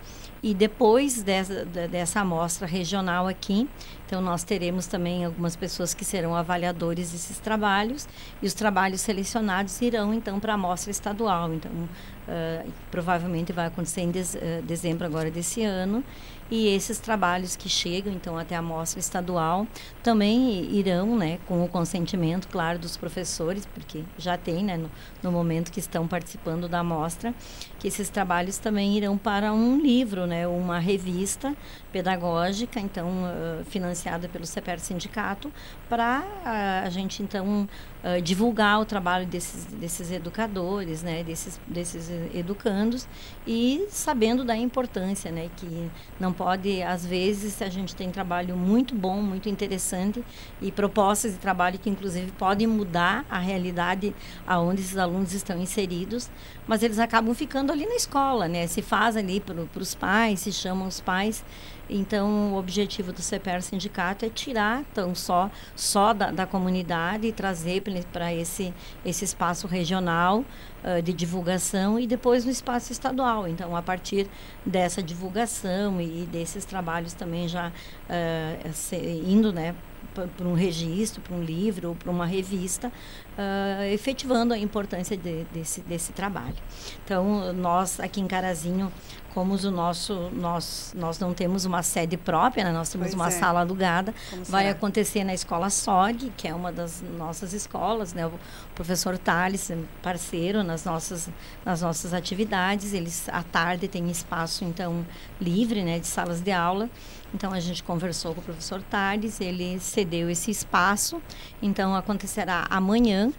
[0.44, 3.70] e depois dessa, dessa amostra regional aqui,
[4.08, 8.08] então nós teremos também algumas pessoas que serão avaliadores desses trabalhos
[8.42, 11.54] e os trabalhos selecionados irão então para a amostra estadual.
[11.54, 14.24] Então uh, provavelmente vai acontecer em de,
[14.64, 16.04] dezembro agora desse ano
[16.52, 19.66] e esses trabalhos que chegam então até a mostra estadual
[20.04, 24.92] também irão, né, com o consentimento, claro, dos professores, porque já tem, né, no,
[25.24, 27.34] no momento que estão participando da mostra,
[27.82, 31.56] que esses trabalhos também irão para um livro, né, uma revista
[31.92, 35.52] pedagógica, então uh, financiada pelo CEPER Sindicato,
[35.90, 37.68] para uh, a gente então
[38.04, 43.08] uh, divulgar o trabalho desses, desses educadores, né, desses, desses educandos
[43.48, 45.90] e sabendo da importância, né, que
[46.20, 50.24] não pode, às vezes, a gente tem trabalho muito bom, muito interessante
[50.62, 54.16] e propostas de trabalho que, inclusive, podem mudar a realidade
[54.46, 56.30] aonde esses alunos estão inseridos,
[56.72, 58.66] mas eles acabam ficando ali na escola, né?
[58.66, 61.44] Se faz ali para os pais, se chamam os pais.
[61.90, 67.34] Então, o objetivo do CPR Sindicato é tirar tão só, só da, da comunidade e
[67.34, 70.46] trazer para esse, esse espaço regional
[70.82, 73.50] uh, de divulgação e depois no espaço estadual.
[73.50, 74.30] Então, a partir
[74.66, 79.76] dessa divulgação e, e desses trabalhos também já uh, indo né,
[80.14, 85.44] para um registro, para um livro ou para uma revista, uh, efetivando a importância de,
[85.46, 86.56] desse, desse trabalho.
[87.04, 88.92] Então, nós aqui em Carazinho
[89.34, 92.72] como o nosso nós nós não temos uma sede própria, né?
[92.72, 93.32] nós temos pois uma é.
[93.32, 94.76] sala alugada, como vai será?
[94.76, 98.26] acontecer na escola SOG, que é uma das nossas escolas, né?
[98.26, 98.34] O
[98.76, 99.72] professor Thales,
[100.02, 101.30] parceiro nas nossas
[101.66, 105.06] nas nossas atividades, eles à tarde têm espaço então
[105.40, 106.90] livre, né, de salas de aula.
[107.34, 111.22] Então a gente conversou com o professor Thales, ele cedeu esse espaço.
[111.62, 113.32] Então acontecerá amanhã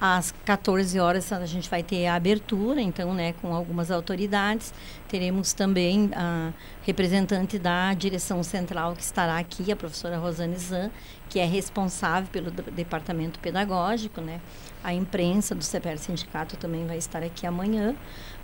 [0.00, 4.72] às 14 horas a gente vai ter a abertura, então, né, com algumas autoridades.
[5.06, 10.90] Teremos também a representante da direção central que estará aqui, a professora Rosane Zan,
[11.28, 14.40] que é responsável pelo departamento pedagógico, né?
[14.82, 17.94] A imprensa do CPR Sindicato também vai estar aqui amanhã.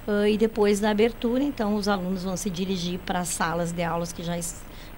[0.07, 3.83] Uh, e depois da abertura, então, os alunos vão se dirigir para as salas de
[3.83, 4.39] aulas que já,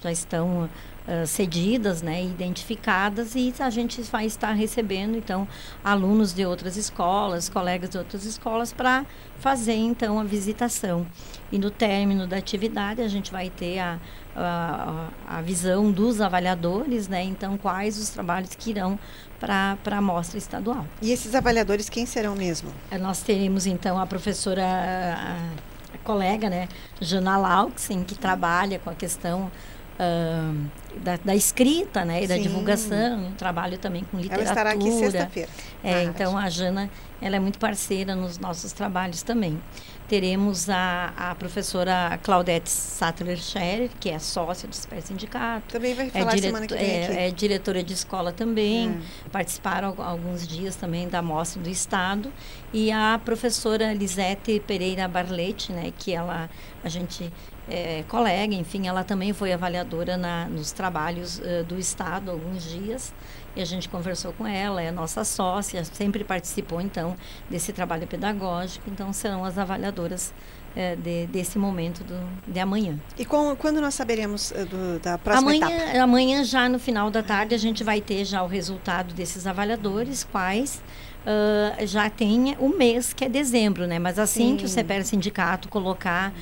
[0.01, 0.65] já estão
[1.09, 5.49] uh, cedidas, né, identificadas e a gente vai estar recebendo então
[5.83, 9.05] alunos de outras escolas, colegas de outras escolas para
[9.39, 11.07] fazer então a visitação.
[11.51, 13.99] E no término da atividade a gente vai ter a,
[14.37, 18.99] a, a visão dos avaliadores, né, então quais os trabalhos que irão
[19.41, 20.87] para a amostra estadual.
[21.01, 22.71] E esses avaliadores quem serão mesmo?
[22.91, 26.69] Eh, nós teremos então a professora a, a colega, né,
[27.01, 29.51] Jana Lauxen, que trabalha com a questão
[29.99, 34.51] uh, da, da, escrita, né, e da divulgação, um trabalho também com literatura.
[34.51, 35.49] Ela estará aqui sexta-feira.
[35.83, 39.61] É, então a Jana, ela é muito parceira nos nossos trabalhos também.
[40.09, 45.71] Teremos a, a professora Claudete Sattler Scherer, que é sócia do Super Sindicato.
[45.71, 48.89] Também vai falar é semana que vem é, é diretora de escola também.
[48.89, 49.01] Hum.
[49.31, 52.33] Participaram alguns dias também da mostra do Estado.
[52.73, 56.49] E a professora Lisete Pereira Barlete, né, que ela,
[56.83, 57.31] a gente
[57.71, 63.13] é, colega, enfim, ela também foi avaliadora na, nos trabalhos uh, do Estado alguns dias
[63.57, 67.17] e a gente conversou com ela, é nossa sócia, sempre participou então
[67.51, 70.33] desse trabalho pedagógico, então serão as avaliadoras
[70.77, 72.15] eh, de, desse momento do,
[72.47, 72.97] de amanhã.
[73.19, 75.99] E com, quando nós saberemos uh, do, da próxima amanhã, etapa?
[75.99, 80.23] Amanhã, já no final da tarde, a gente vai ter já o resultado desses avaliadores,
[80.23, 80.81] quais
[81.25, 83.99] uh, já tem o mês, que é dezembro, né?
[83.99, 84.57] Mas assim sim.
[84.57, 86.33] que o CPR Sindicato colocar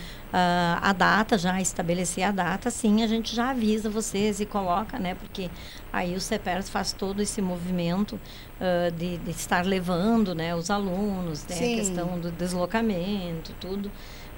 [0.82, 5.14] a data, já estabelecer a data, sim, a gente já avisa vocês e coloca, né?
[5.14, 5.50] Porque
[5.92, 8.20] aí o CPR faz todo esse movimento
[8.60, 10.54] uh, de, de, estar levando, né?
[10.54, 11.56] Os alunos, né?
[11.56, 13.90] A questão do deslocamento, tudo.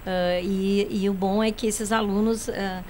[0.09, 2.85] Uh, e, e, o bom é que esses alunos uh,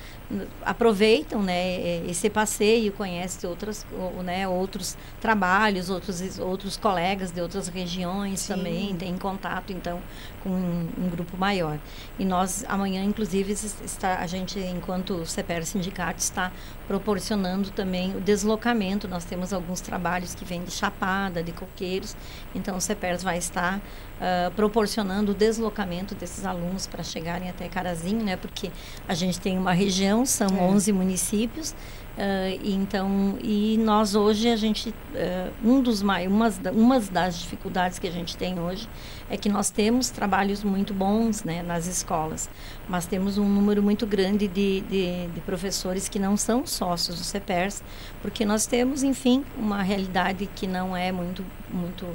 [0.64, 3.85] aproveitam né, esse passeio, conhecem outras,
[4.23, 8.55] né, outros trabalhos, outros, outros colegas de outras regiões Sim.
[8.55, 10.01] também, têm contato então
[10.42, 11.79] com um, um, grupo maior.
[12.18, 16.53] E nós amanhã, inclusive, está, a gente, enquanto o CPR Sindicato, está
[16.87, 19.07] proporcionando também o deslocamento.
[19.07, 22.16] Nós temos alguns trabalhos que vêm de Chapada, de Coqueiros,
[22.55, 28.24] então o CPERS vai estar uh, proporcionando o deslocamento desses alunos para chegarem até Carazinho,
[28.24, 28.37] né?
[28.37, 28.70] Porque
[29.07, 30.62] a gente tem uma região, são é.
[30.62, 31.74] 11 municípios,
[32.18, 38.01] Uh, então, e nós hoje, a gente, uh, um dos mais, umas, umas das dificuldades
[38.01, 38.88] que a gente tem hoje
[39.30, 42.48] é que nós temos trabalhos muito bons né, nas escolas,
[42.88, 47.24] mas temos um número muito grande de, de, de professores que não são sócios do
[47.24, 47.82] CEPERS,
[48.22, 52.06] porque nós temos, enfim, uma realidade que não é muito, muito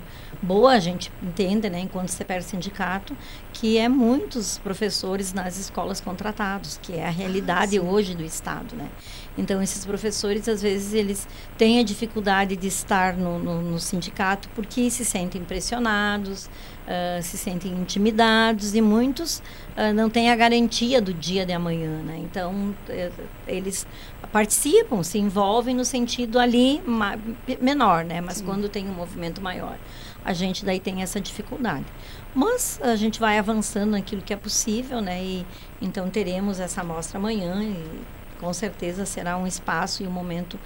[0.42, 3.16] boa, a gente entende, né, enquanto CEPERS sindicato,
[3.54, 8.76] que é muitos professores nas escolas contratados, que é a realidade ah, hoje do Estado,
[8.76, 8.90] né.
[9.38, 14.48] Então, esses professores, às vezes, eles têm a dificuldade de estar no, no, no sindicato
[14.50, 16.50] porque se sentem pressionados,
[16.88, 22.02] uh, se sentem intimidados e muitos uh, não têm a garantia do dia de amanhã.
[22.04, 22.22] Né?
[22.24, 23.12] Então, eh,
[23.48, 23.86] eles
[24.32, 26.82] participam, se envolvem no sentido ali
[27.62, 28.22] menor, né?
[28.22, 28.46] mas Sim.
[28.46, 29.78] quando tem um movimento maior,
[30.24, 31.86] a gente daí tem essa dificuldade.
[32.34, 35.24] Mas a gente vai avançando naquilo que é possível, né?
[35.24, 35.46] E
[35.80, 38.02] então teremos essa amostra amanhã e
[38.40, 40.60] com certeza será um espaço e um momento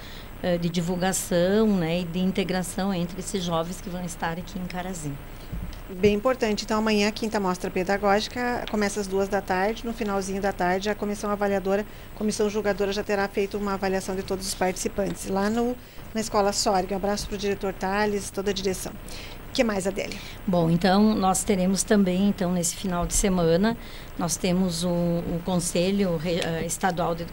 [0.43, 4.65] uh, de divulgação né, e de integração entre esses jovens que vão estar aqui em
[4.65, 5.17] Carazinho.
[5.89, 6.65] Bem importante.
[6.65, 9.86] Então, amanhã, quinta mostra pedagógica começa às duas da tarde.
[9.86, 14.21] No finalzinho da tarde, a comissão avaliadora, comissão julgadora já terá feito uma avaliação de
[14.21, 15.78] todos os participantes lá no,
[16.13, 16.93] na Escola Sorg.
[16.93, 18.91] Um abraço para o diretor Thales, toda a direção.
[19.50, 20.19] O que mais, Adélia?
[20.45, 23.78] Bom, então, nós teremos também, então, nesse final de semana,
[24.17, 27.26] nós temos o, Conselho eh, Estadual de,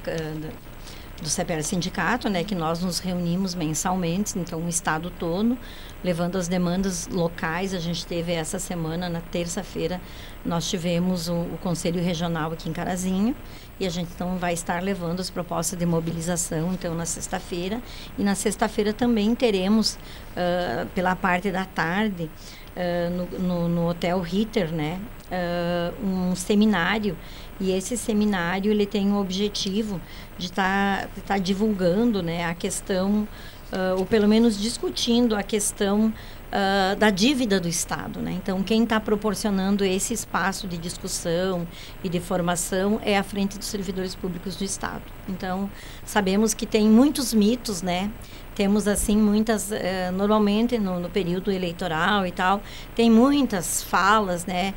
[1.24, 5.58] do CPR Sindicato, né, que nós nos reunimos mensalmente, então o estado todo,
[6.04, 7.72] levando as demandas locais.
[7.74, 10.00] A gente teve essa semana, na terça-feira,
[10.44, 13.34] nós tivemos o, o, Conselho Regional aqui em Carazinho,
[13.80, 17.82] e a gente então vai estar levando as propostas de mobilização, então, na sexta-feira.
[18.18, 22.30] E na sexta-feira também teremos, uh, pela parte da tarde,
[22.76, 25.00] uh, no, no, no, Hotel Ritter, né,
[25.32, 27.16] uh, um seminário
[27.60, 30.00] e esse seminário ele tem o objetivo
[30.36, 33.28] de estar tá, tá divulgando né, a questão,
[33.72, 36.12] uh, ou pelo menos discutindo a questão
[36.54, 38.20] uh, da dívida do Estado.
[38.20, 38.32] Né?
[38.32, 41.66] Então, quem está proporcionando esse espaço de discussão
[42.02, 45.02] e de formação é a Frente dos Servidores Públicos do Estado.
[45.28, 45.70] Então,
[46.04, 48.10] sabemos que tem muitos mitos, né?
[48.54, 52.62] temos assim muitas eh, normalmente no, no, período eleitoral e tal
[52.94, 54.74] tem muitas falas né?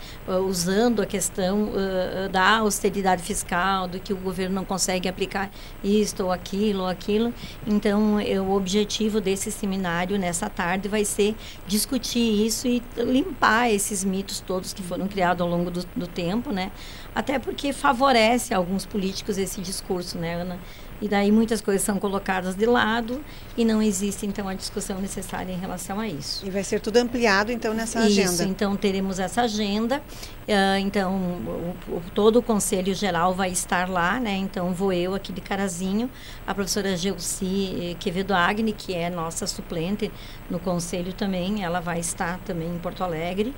[0.47, 5.51] Usando a questão uh, da austeridade fiscal do que o governo não consegue aplicar
[5.83, 7.33] isto ou aquilo ou aquilo.
[7.65, 11.35] Então eu, o objetivo desse seminário nessa tarde vai ser
[11.67, 16.51] discutir isso e limpar esses mitos todos que foram criados ao longo do, do tempo
[16.51, 16.71] né
[17.13, 20.59] até porque favorece alguns políticos esse discurso né Ana
[21.01, 23.23] e daí muitas coisas são colocadas de lado
[23.55, 26.45] e não existe então a discussão necessária em relação a isso.
[26.45, 28.31] E vai ser tudo ampliado então nessa agenda.
[28.31, 30.01] Isso, então teremos essa agenda.
[30.47, 34.37] Uh, então o, o, todo o conselho geral vai estar lá, né?
[34.37, 36.09] Então vou eu aqui de Carazinho,
[36.47, 40.11] a professora Geuci Quevedo Agni, que é nossa suplente
[40.49, 43.53] no conselho também, ela vai estar também em Porto Alegre.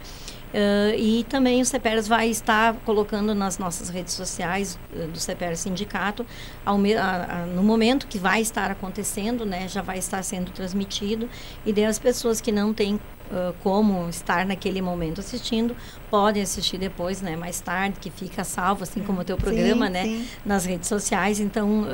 [0.49, 5.59] Uh, e também o CEPERS vai estar colocando nas nossas redes sociais uh, do CEPERS
[5.59, 6.25] Sindicato,
[6.65, 11.29] ao a, a, no momento que vai estar acontecendo, né, já vai estar sendo transmitido,
[11.63, 15.75] e daí as pessoas que não têm uh, como estar naquele momento assistindo,
[16.09, 19.91] podem assistir depois, né, mais tarde, que fica salvo, assim como o teu programa, sim,
[19.91, 20.27] né, sim.
[20.43, 21.85] nas redes sociais, então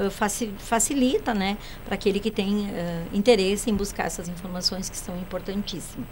[0.57, 2.69] facilita, né, para aquele que tem
[3.11, 6.07] interesse em buscar essas informações que são importantíssimas.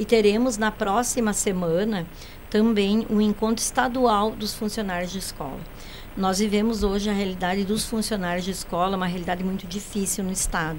[0.00, 2.06] E teremos na próxima semana
[2.48, 5.60] também um encontro estadual dos funcionários de escola.
[6.16, 10.78] Nós vivemos hoje a realidade dos funcionários de escola, uma realidade muito difícil no Estado.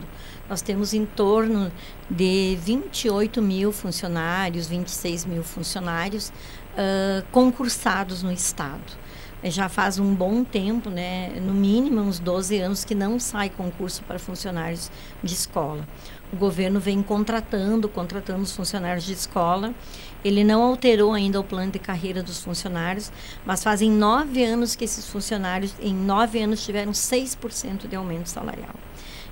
[0.49, 1.71] Nós temos em torno
[2.09, 6.29] de 28 mil funcionários, 26 mil funcionários
[6.73, 8.97] uh, concursados no Estado.
[9.43, 14.01] já faz um bom tempo, né, no mínimo uns 12 anos que não sai concurso
[14.01, 14.91] para funcionários
[15.23, 15.87] de escola.
[16.31, 19.73] O governo vem contratando, contratando os funcionários de escola.
[20.23, 23.11] Ele não alterou ainda o plano de carreira dos funcionários,
[23.45, 28.75] mas fazem nove anos que esses funcionários, em nove anos, tiveram 6% de aumento salarial.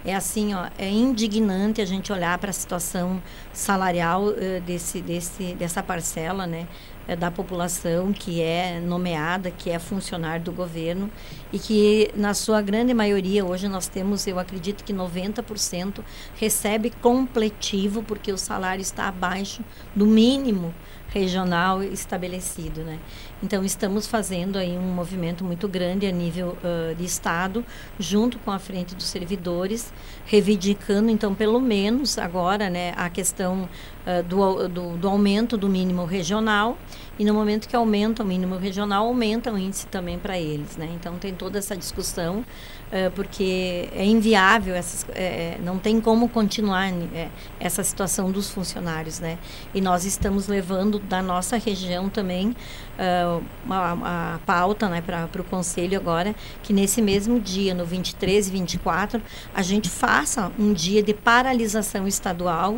[0.05, 3.21] É assim, ó, é indignante a gente olhar para a situação
[3.51, 6.67] salarial uh, desse, desse, dessa parcela, né?
[7.09, 11.09] é, da população que é nomeada, que é funcionário do governo
[11.51, 16.03] e que, na sua grande maioria, hoje nós temos, eu acredito que 90%
[16.35, 19.63] recebe completivo, porque o salário está abaixo
[19.95, 20.71] do mínimo
[21.09, 22.99] regional estabelecido, né?
[23.41, 27.65] Então estamos fazendo aí um movimento muito grande a nível uh, de estado,
[27.99, 29.91] junto com a frente dos servidores,
[30.25, 33.67] reivindicando então pelo menos agora, né, a questão
[34.05, 36.77] uh, do, do, do aumento do mínimo regional
[37.19, 40.89] e no momento que aumenta o mínimo regional aumenta o índice também para eles, né?
[40.95, 46.87] Então tem toda essa discussão uh, porque é inviável essas, é, não tem como continuar
[47.13, 49.37] é, essa situação dos funcionários, né?
[49.75, 52.55] E nós estamos levando da nossa região também
[52.97, 58.47] uh, uma, a pauta né, para o Conselho agora, que nesse mesmo dia, no 23
[58.47, 59.21] e 24,
[59.53, 62.77] a gente faça um dia de paralisação estadual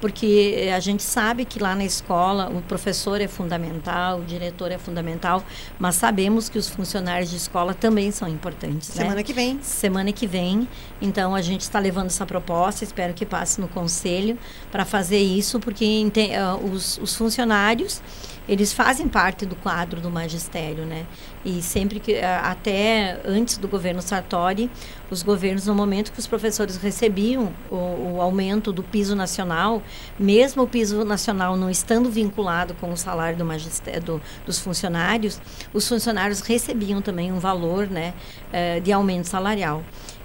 [0.00, 4.72] porque eh, a gente sabe que lá na escola o professor é fundamental, o diretor
[4.72, 5.44] é fundamental,
[5.78, 8.88] mas sabemos que os funcionários de escola também são importantes.
[8.88, 9.22] Semana né?
[9.22, 9.58] que vem.
[9.62, 10.66] Semana que vem.
[11.00, 14.38] Então a gente está levando essa proposta, espero que passe no conselho
[14.70, 18.02] para fazer isso, porque uh, os, os funcionários
[18.48, 21.06] eles fazem parte do quadro do magistério, né?
[21.44, 24.70] E sempre que até antes do governo Sartori,
[25.10, 29.82] os governos no momento que os professores recebiam o, o aumento do piso nacional,
[30.18, 35.40] mesmo o piso nacional não estando vinculado com o salário do magistério do, dos funcionários,
[35.72, 38.14] os funcionários recebiam também um valor, né,
[38.52, 39.82] eh, de aumento salarial.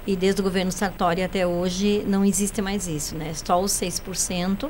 [0.07, 3.33] E desde o governo Sartori até hoje não existe mais isso, né?
[3.33, 4.65] Só os 6%.
[4.65, 4.69] Uh,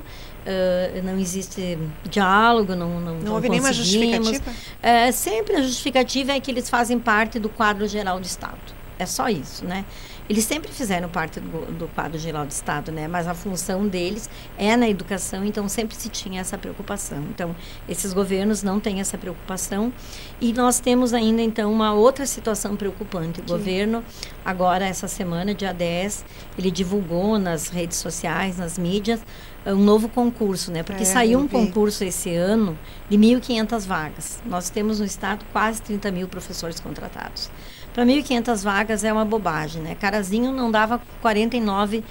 [1.03, 1.77] não existe
[2.09, 4.43] diálogo, não Não, não houve nenhuma justificativa?
[4.49, 8.84] Uh, sempre a justificativa é que eles fazem parte do quadro geral do Estado.
[8.97, 9.85] É só isso, né?
[10.29, 13.07] Eles sempre fizeram parte do, do quadro geral do Estado, né?
[13.07, 17.21] Mas a função deles é na educação, então sempre se tinha essa preocupação.
[17.29, 17.55] Então,
[17.87, 19.91] esses governos não têm essa preocupação.
[20.39, 23.41] E nós temos ainda, então, uma outra situação preocupante.
[23.41, 23.49] O Sim.
[23.49, 24.03] governo,
[24.43, 26.25] agora, essa semana, dia 10,
[26.57, 29.21] ele divulgou nas redes sociais, nas mídias,
[29.65, 30.83] um novo concurso, né?
[30.83, 32.77] Porque é, saiu um concurso esse ano
[33.09, 34.39] de 1.500 vagas.
[34.45, 37.49] Nós temos no estado quase 30 mil professores contratados.
[37.95, 39.95] Para 1.500 vagas é uma bobagem, né?
[39.95, 42.03] Carazinho não dava 49 uh,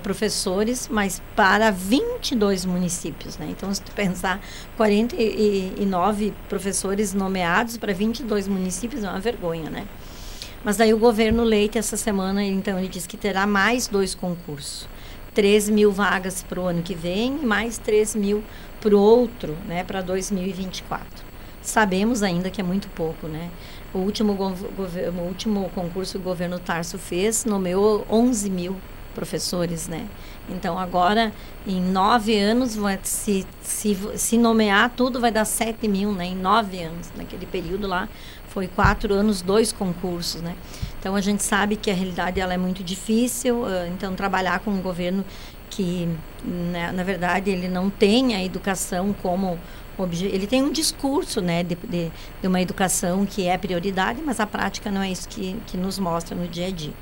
[0.00, 3.48] professores, mas para 22 municípios, né?
[3.50, 4.40] Então, se tu pensar
[4.76, 9.88] 49 professores nomeados para 22 municípios é uma vergonha, né?
[10.62, 14.88] Mas daí o governo Leite, essa semana, então, ele disse que terá mais dois concursos.
[15.34, 18.44] 3 mil vagas para o ano que vem e mais 3 mil
[18.80, 19.82] para o outro, né?
[19.82, 21.26] Para 2024.
[21.60, 23.50] Sabemos ainda que é muito pouco, né?
[23.92, 28.76] O último, o último concurso que o governo Tarso fez nomeou 11 mil
[29.14, 30.06] professores, né?
[30.48, 31.32] Então, agora,
[31.66, 36.26] em nove anos, vai, se, se, se nomear tudo, vai dar 7 mil, né?
[36.26, 37.10] Em nove anos.
[37.16, 38.08] Naquele período lá,
[38.48, 40.54] foi quatro anos, dois concursos, né?
[41.00, 43.62] Então, a gente sabe que a realidade ela é muito difícil.
[43.62, 45.24] Uh, então, trabalhar com um governo
[45.68, 46.08] que,
[46.44, 49.58] né, na verdade, ele não tem a educação como
[50.22, 54.46] ele tem um discurso né, de, de, de, uma educação que é prioridade, mas a
[54.46, 56.92] prática não é isso que, que nos mostra no dia a dia.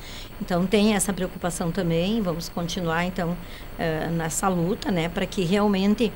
[0.41, 6.13] Então tem essa preocupação também, vamos continuar então uh, nessa luta, né, para que realmente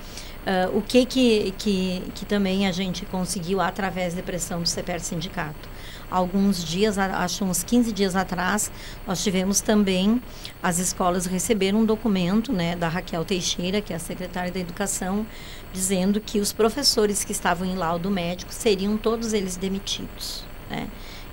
[0.46, 5.00] uh, o que, que, que, que também a gente conseguiu através da pressão do CPR
[5.00, 5.69] Sindicato
[6.10, 8.70] alguns dias, acho uns 15 dias atrás,
[9.06, 10.20] nós tivemos também
[10.62, 15.26] as escolas receberam um documento, né, da Raquel Teixeira, que é a secretária da Educação,
[15.72, 20.88] dizendo que os professores que estavam em laudo médico seriam todos eles demitidos, né?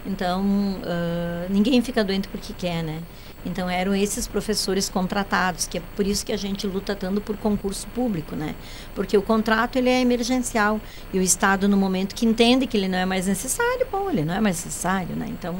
[0.05, 3.01] Então, uh, ninguém fica doente porque quer, né?
[3.47, 7.37] Então eram esses professores contratados, que é por isso que a gente luta tanto por
[7.37, 8.55] concurso público, né?
[8.93, 10.79] Porque o contrato ele é emergencial
[11.13, 14.23] e o Estado no momento que entende que ele não é mais necessário, bom, ele
[14.23, 15.27] não é mais necessário, né?
[15.29, 15.55] Então,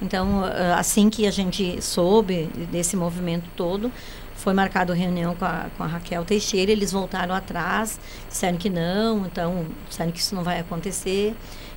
[0.00, 0.44] então
[0.76, 3.90] assim que a gente soube desse movimento todo,
[4.34, 9.24] foi marcada reunião com a, com a Raquel Teixeira, eles voltaram atrás, disseram que não,
[9.26, 11.34] então disseram que isso não vai acontecer.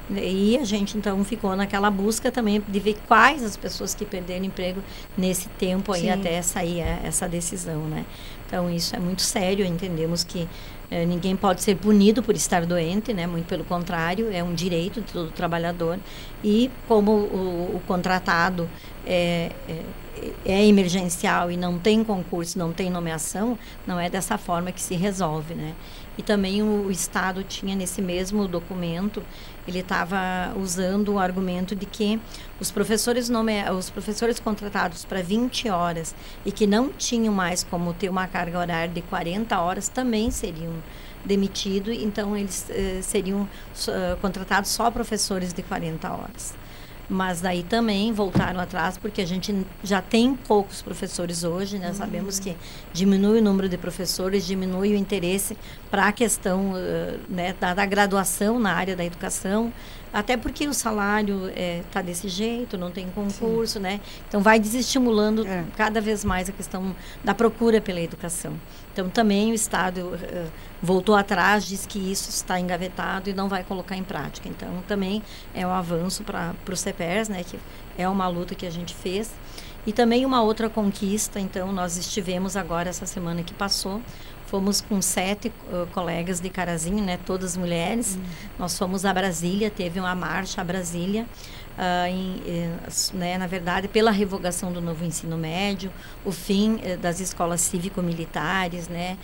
[0.09, 4.45] E a gente então ficou naquela busca também de ver quais as pessoas que perderam
[4.45, 4.81] emprego
[5.17, 6.09] nesse tempo aí Sim.
[6.11, 8.05] até sair essa decisão, né?
[8.45, 10.47] Então isso é muito sério, entendemos que
[10.91, 13.25] É, ninguém pode ser punido por estar doente, né?
[13.25, 15.97] Muito pelo contrário, é um direito de todo trabalhador.
[16.43, 18.69] E como o, o contratado
[19.03, 19.81] é, é,
[20.45, 24.93] é, emergencial e não tem concurso, não tem nomeação, não é dessa forma que se
[24.95, 25.73] resolve, né?
[26.19, 29.23] E também o, o Estado tinha nesse mesmo documento,
[29.67, 32.19] ele estava usando o argumento de que
[32.59, 37.93] os professores nome, os professores contratados para 20 horas e que não tinham mais como
[37.93, 40.73] ter uma carga horária de 40 horas também seriam
[41.25, 46.53] demitidos, então eles eh, seriam uh, contratados só professores de 40 horas
[47.09, 51.89] mas daí também voltaram atrás porque a gente já tem poucos professores hoje, né?
[51.89, 51.93] Uhum.
[51.93, 52.55] Sabemos que
[52.93, 55.57] diminui o número de professores, diminui o interesse
[55.89, 59.71] para a questão uh, né, da, da, graduação na área da educação,
[60.11, 63.79] até porque o salário está é, tá desse jeito, não tem concurso, Sim.
[63.79, 64.01] né?
[64.27, 65.63] Então vai desestimulando é.
[65.75, 68.53] cada vez mais a questão da procura pela educação.
[68.95, 73.61] Então também o Estado uh, voltou atrás, diz que isso está engavetado e não vai
[73.61, 74.47] colocar em prática.
[74.47, 75.21] Então também
[75.53, 77.43] é um avanço para o CEPERS, né?
[77.43, 77.59] Que
[77.97, 79.33] é uma luta que a gente fez.
[79.85, 84.01] E também uma outra conquista, então nós estivemos agora essa semana que passou
[84.45, 88.15] Fomos com sete uh, colegas de Carazinho, né, todas mulheres.
[88.15, 88.23] Uhum.
[88.59, 91.25] Nós fomos a Brasília, teve uma marcha a Brasília,
[91.77, 92.69] uh, em, eh,
[93.13, 95.91] né, na verdade, pela revogação do novo ensino médio,
[96.23, 99.17] o fim uh, das escolas cívico-militares, né,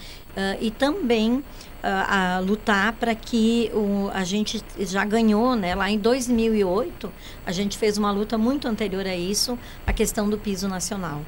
[0.62, 1.44] e também
[1.84, 7.12] a lutar para que o, a gente já ganhou, né, lá em 2008,
[7.46, 11.22] a gente fez uma luta muito anterior a isso, a questão do piso nacional.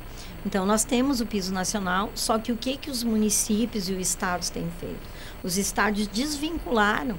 [0.46, 4.08] Então, nós temos o piso nacional, só que o que, que os municípios e os
[4.08, 5.10] estados têm feito?
[5.44, 7.18] Os estados desvincularam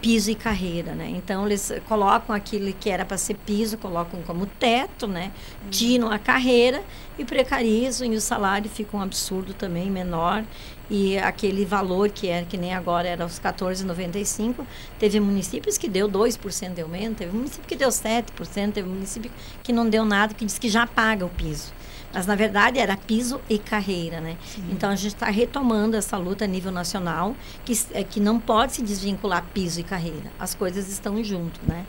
[0.00, 1.12] piso e carreira, né?
[1.16, 5.32] Então eles colocam aquilo que era para ser piso, colocam como teto, né?
[5.70, 6.82] Tiram a carreira
[7.18, 10.44] e precarizam e o salário fica um absurdo também menor
[10.88, 14.64] e aquele valor que era que nem agora era os 14,95,
[14.98, 19.30] teve municípios que deu 2% de aumento, teve município que deu 7%, teve município
[19.62, 21.72] que não deu nada, que diz que já paga o piso.
[22.16, 24.38] Mas, na verdade, era piso e carreira, né?
[24.42, 24.64] Sim.
[24.72, 28.72] Então, a gente está retomando essa luta a nível nacional, que, é, que não pode
[28.72, 30.32] se desvincular piso e carreira.
[30.38, 31.84] As coisas estão junto, né?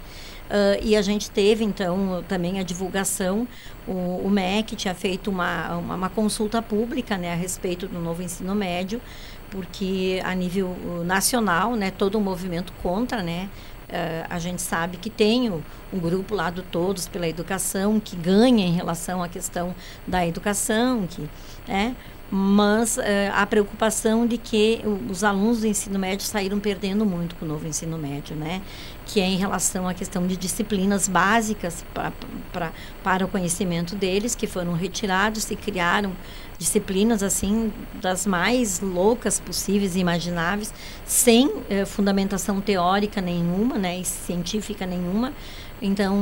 [0.47, 3.47] Uh, e a gente teve, então, também a divulgação.
[3.87, 8.21] O, o MEC tinha feito uma, uma, uma, consulta pública né, a respeito do novo
[8.21, 9.01] ensino médio,
[9.49, 10.75] porque a nível
[11.05, 13.49] nacional, né, todo o movimento contra, né,
[13.87, 15.63] Uh, a gente sabe que tem o,
[15.93, 19.73] um grupo lá do Todos pela Educação que ganha em relação à questão
[20.05, 21.29] da educação, que,
[21.65, 21.95] né?
[22.29, 23.01] mas uh,
[23.33, 27.65] a preocupação de que os alunos do ensino médio saíram perdendo muito com o novo
[27.65, 28.61] ensino médio, né?
[29.07, 34.45] Que é em relação à questão de disciplinas básicas pra, para o conhecimento deles, que
[34.45, 36.11] foram retirados e criaram
[36.57, 40.73] disciplinas assim das mais loucas possíveis e imagináveis,
[41.05, 45.33] sem eh, fundamentação teórica nenhuma, né, e científica nenhuma.
[45.81, 46.15] Então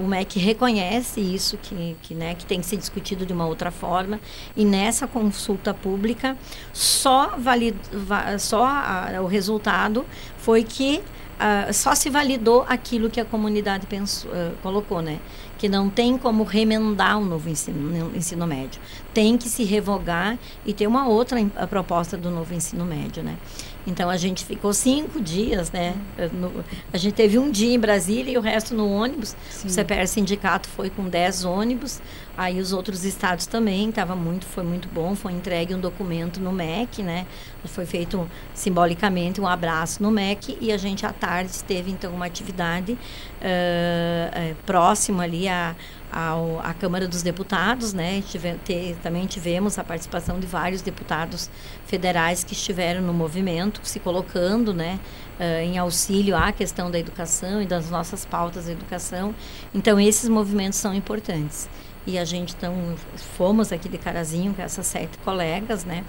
[0.00, 3.70] o, MEC reconhece isso que, que, né, que tem que ser discutido de uma outra
[3.70, 4.18] forma
[4.56, 6.36] e nessa consulta pública
[6.72, 10.06] só valid, va, só a, o resultado
[10.38, 11.02] foi que
[11.72, 15.18] só se validou aquilo que a comunidade pensou, uh, colocou, né?
[15.58, 18.80] Que não tem como remendar o novo ensino, ensino médio.
[19.14, 21.38] Tem que se revogar e ter uma outra
[21.68, 23.36] proposta do novo ensino médio, né?
[23.86, 25.94] Então a gente ficou cinco dias, né?
[26.32, 29.34] No, a gente teve um dia em Brasília e o resto no ônibus.
[29.50, 29.68] Sim.
[29.68, 32.00] O CPR Sindicato foi com dez ônibus,
[32.36, 35.14] aí os outros estados também, tava muito, foi muito bom.
[35.14, 37.26] Foi entregue um documento no MEC, né?
[37.64, 42.26] Foi feito simbolicamente um abraço no MEC e a gente à tarde teve então uma
[42.26, 45.74] atividade uh, próxima ali a
[46.12, 48.22] ao, à Câmara dos Deputados, né?
[48.28, 51.50] Tive, te, também tivemos a participação de vários deputados
[51.86, 55.00] federais que estiveram no movimento, se colocando, né?
[55.40, 59.34] Uh, em auxílio à questão da educação e das nossas pautas da educação.
[59.74, 61.68] Então, esses movimentos são importantes.
[62.06, 62.74] E a gente, então,
[63.36, 66.04] fomos aqui de Carazinho com essas sete colegas, né?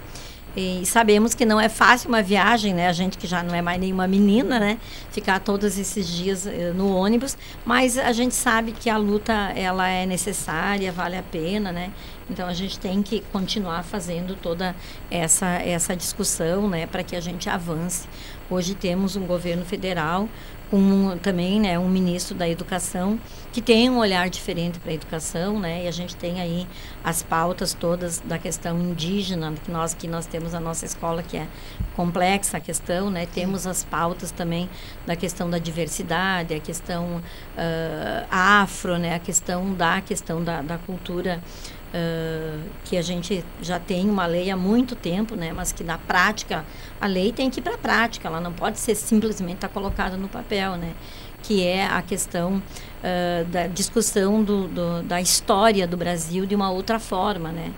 [0.56, 2.88] E sabemos que não é fácil uma viagem, né?
[2.88, 4.78] A gente que já não é mais nenhuma menina, né?
[5.10, 9.88] Ficar todos esses dias uh, no ônibus, mas a gente sabe que a luta ela
[9.88, 11.90] é necessária, vale a pena, né?
[12.30, 14.74] Então a gente tem que continuar fazendo toda
[15.10, 18.08] essa essa discussão, né, para que a gente avance.
[18.48, 20.28] Hoje temos um governo federal
[20.74, 23.16] com também né, um ministro da educação
[23.52, 25.84] que tem um olhar diferente para a educação, né?
[25.84, 26.66] E a gente tem aí
[27.04, 31.36] as pautas todas da questão indígena, que nós que nós temos a nossa escola que
[31.36, 31.46] é
[31.94, 33.24] complexa a questão, né?
[33.24, 34.68] Temos as pautas também
[35.06, 39.14] da questão da diversidade, a questão uh, afro, né?
[39.14, 41.40] A questão da questão da, da cultura
[41.94, 45.52] uh, que a gente já tem uma lei há muito tempo, né?
[45.54, 46.64] Mas que na prática
[47.00, 50.16] a lei tem que ir para a prática, ela não pode ser simplesmente tá colocada
[50.16, 50.94] no papel, né?
[51.42, 56.70] Que é a questão uh, da discussão do, do, da história do Brasil de uma
[56.70, 57.72] outra forma, né?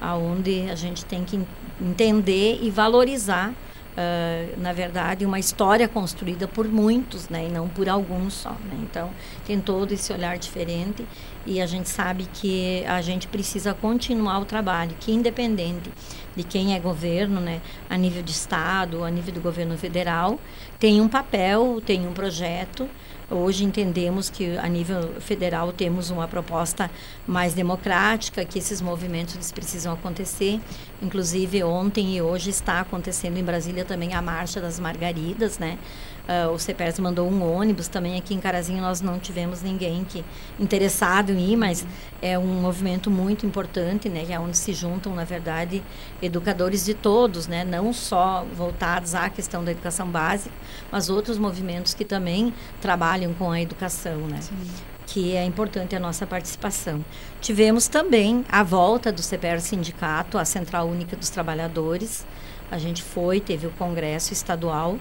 [0.00, 1.40] Aonde a gente tem que
[1.80, 3.54] entender e valorizar
[3.92, 8.52] Uh, na verdade, uma história construída por muitos, né, e não por alguns só.
[8.52, 8.78] Né?
[8.84, 9.10] Então,
[9.44, 11.04] tem todo esse olhar diferente
[11.46, 15.90] e a gente sabe que a gente precisa continuar o trabalho, que independente
[16.34, 20.38] de quem é governo, né, a nível de estado, a nível do governo federal,
[20.78, 22.88] tem um papel, tem um projeto
[23.32, 26.90] Hoje entendemos que a nível federal temos uma proposta
[27.26, 30.60] mais democrática, que esses movimentos precisam acontecer.
[31.02, 35.78] Inclusive ontem e hoje está acontecendo em Brasília também a marcha das margaridas, né?
[36.22, 40.24] Uh, o CEPERS mandou um ônibus também aqui em Carazinho nós não tivemos ninguém que
[40.56, 41.84] interessado em ir mas
[42.22, 45.82] é um movimento muito importante né que é onde se juntam na verdade
[46.22, 50.54] educadores de todos né não só voltados à questão da educação básica
[50.92, 54.54] mas outros movimentos que também trabalham com a educação né Sim.
[55.12, 57.04] Que é importante a nossa participação.
[57.38, 62.24] Tivemos também a volta do CPR sindicato a Central Única dos Trabalhadores.
[62.70, 64.98] A gente foi teve o congresso estadual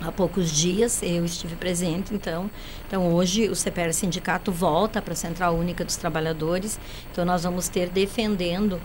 [0.00, 2.48] há poucos dias eu estive presente então
[2.86, 6.78] então hoje o CPR sindicato volta para a Central Única dos Trabalhadores.
[7.10, 8.80] Então nós vamos ter defendendo uh,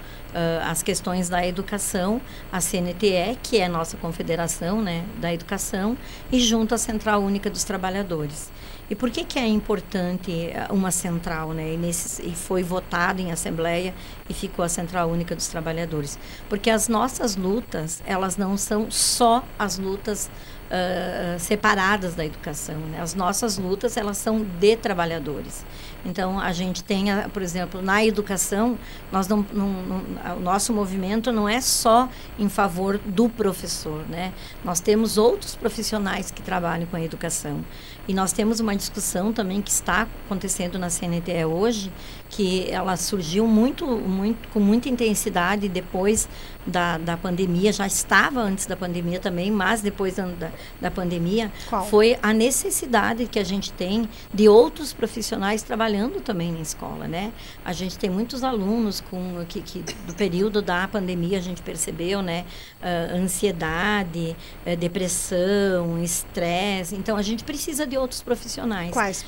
[0.65, 2.19] as questões da educação
[2.51, 5.97] a CNTE que é a nossa confederação né da educação
[6.31, 8.51] e junto à Central Única dos Trabalhadores
[8.89, 11.73] e por que que é importante eh, uma central, né?
[11.73, 13.93] E, nesse, e foi votado em assembleia
[14.29, 16.19] e ficou a Central Única dos Trabalhadores,
[16.49, 20.29] porque as nossas lutas elas não são só as lutas
[20.73, 22.77] uh, separadas da educação.
[22.91, 22.99] Né?
[22.99, 25.65] As nossas lutas elas são de trabalhadores.
[26.05, 28.77] Então a gente tem, por exemplo, na educação,
[29.11, 34.33] nós não, não, não, o nosso movimento não é só em favor do professor, né?
[34.63, 37.63] Nós temos outros profissionais que trabalham com a educação.
[38.07, 41.91] E nós temos uma discussão também que está acontecendo na CNTE hoje,
[42.36, 46.27] que ela surgiu muito, muito, com muita intensidade depois
[46.65, 50.49] da, da pandemia, já estava antes da pandemia também, mas depois da,
[50.81, 51.86] da pandemia, Qual?
[51.86, 57.31] foi a necessidade que a gente tem de outros profissionais trabalhando também na escola, né?
[57.63, 62.23] A gente tem muitos alunos com que, que do período da pandemia a gente percebeu,
[62.23, 62.45] né?
[62.81, 66.95] Uh, ansiedade, uh, depressão, estresse.
[66.95, 68.91] Então a gente precisa de outros profissionais.
[68.91, 69.23] Quais?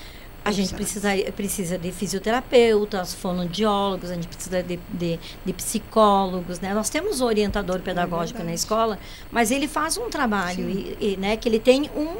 [0.46, 6.72] A gente precisa, precisa de fisioterapeutas, fonoaudiólogos, a gente precisa de, de, de, psicólogos, né?
[6.72, 9.00] Nós temos orientador pedagógico é na escola,
[9.32, 12.16] mas ele faz um trabalho, e, e, né, que ele tem um,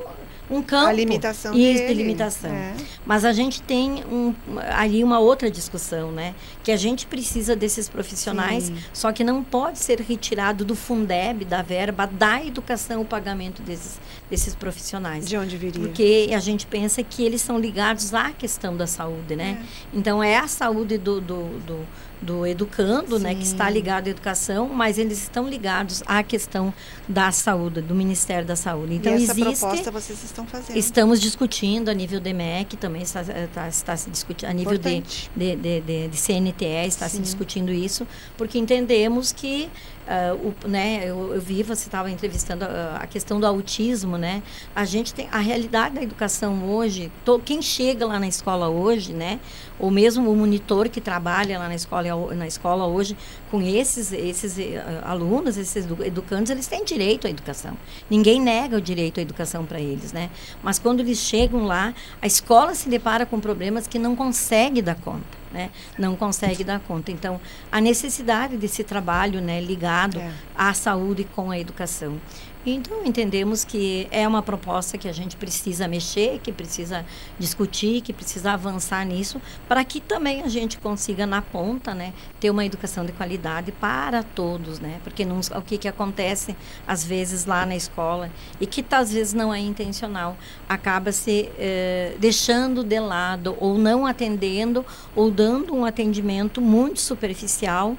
[0.50, 0.88] um campo.
[0.88, 1.88] A limitação isso, dele.
[1.88, 2.52] de limitação.
[2.52, 2.74] É.
[3.06, 4.34] Mas a gente tem um,
[4.74, 6.36] ali uma outra discussão, né?
[6.64, 8.78] Que a gente precisa desses profissionais, Sim.
[8.94, 14.00] só que não pode ser retirado do Fundeb, da verba da educação, o pagamento desses,
[14.30, 15.28] desses profissionais.
[15.28, 15.82] De onde viria?
[15.82, 19.60] Porque a gente pensa que eles são ligados à questão da saúde, né?
[19.62, 19.98] É.
[19.98, 21.88] Então, é a saúde do, do, do
[22.22, 23.24] do educando, Sim.
[23.24, 26.74] né, que está ligado à educação, mas eles estão ligados à questão
[27.08, 28.96] da saúde, do Ministério da Saúde.
[28.96, 30.78] Então e essa existe, proposta vocês estão fazendo?
[30.78, 35.02] Estamos discutindo a nível do MEC, também está, está, está se discutindo a nível de,
[35.36, 37.18] de, de, de, de CNTE está Sim.
[37.18, 38.08] se discutindo isso,
[38.38, 39.70] porque entendemos que
[40.06, 44.44] Uh, o, né, eu, eu, vi, você estava entrevistando a, a, questão do autismo, né?
[44.76, 49.14] A gente tem a realidade da educação hoje, to, quem chega lá na escola hoje,
[49.14, 49.40] né?
[49.80, 53.18] Ou mesmo o monitor que trabalha lá na escola, na escola hoje,
[53.56, 57.78] com esses, esses uh, alunos, esses educandos, eles têm direito à educação.
[58.10, 60.30] Ninguém nega o direito à educação para eles, né?
[60.62, 64.96] Mas quando eles chegam lá, a escola se depara com problemas que não consegue dar
[64.96, 67.14] conta né, não consegue dar conta.
[67.14, 67.40] Então,
[67.72, 70.30] a necessidade desse trabalho né, ligado é.
[70.54, 72.20] à saúde com a educação.
[72.66, 77.06] Então, entendemos que é uma proposta que a gente precisa mexer, que precisa
[77.38, 82.50] discutir, que precisa avançar nisso, para que também a gente consiga, na ponta, né, ter
[82.50, 85.00] uma educação de qualidade para todos, né?
[85.04, 86.56] Porque não, o que, que acontece,
[86.88, 90.36] às vezes, lá na escola, e que às vezes não é intencional,
[90.68, 94.84] acaba se eh, deixando de lado, ou não atendendo,
[95.16, 97.96] ou dando um atendimento muito superficial,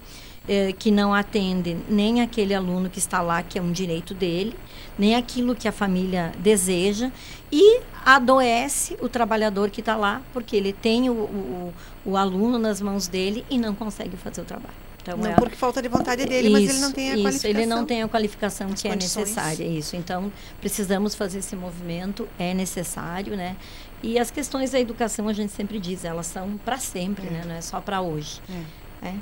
[0.49, 4.57] eh, que não atende nem aquele aluno que está lá, que é um direito dele,
[4.99, 7.11] nem aquilo que a família deseja,
[7.51, 11.74] e adoece o trabalhador que está lá, porque ele tem o, o,
[12.05, 14.74] o, aluno nas mãos dele e não consegue fazer o trabalho.
[15.03, 17.22] Então, não é, porque falta de vontade dele, isso, mas ele não tem a isso,
[17.22, 17.51] qualificação.
[17.51, 19.16] ele não tem a qualificação que condições.
[19.16, 19.97] é necessária, isso.
[19.97, 23.57] Então, precisamos fazer esse movimento, é necessário, né?
[24.03, 27.30] E as questões da educação, a gente sempre diz, elas são para sempre, é.
[27.30, 27.44] né?
[27.47, 28.40] Não é só para hoje.
[28.49, 28.86] É.
[29.03, 29.14] É.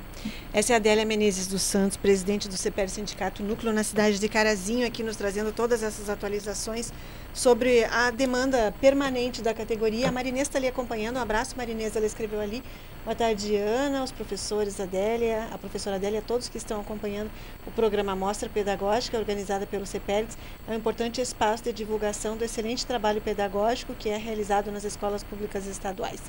[0.52, 4.28] Essa é a Adélia Menezes dos Santos, presidente do CPR Sindicato Núcleo na cidade de
[4.28, 6.92] Carazinho, aqui nos trazendo todas essas atualizações
[7.32, 10.08] sobre a demanda permanente da categoria.
[10.08, 11.16] A Marinês está ali acompanhando.
[11.16, 12.62] Um abraço, Marinês, ela escreveu ali.
[13.04, 17.30] Boa tarde, Ana, os professores Adélia, a professora Adélia, todos que estão acompanhando
[17.66, 20.38] o programa Mostra Pedagógica, organizada pelo CEPERGS.
[20.66, 25.22] É um importante espaço de divulgação do excelente trabalho pedagógico que é realizado nas escolas
[25.22, 26.22] públicas estaduais.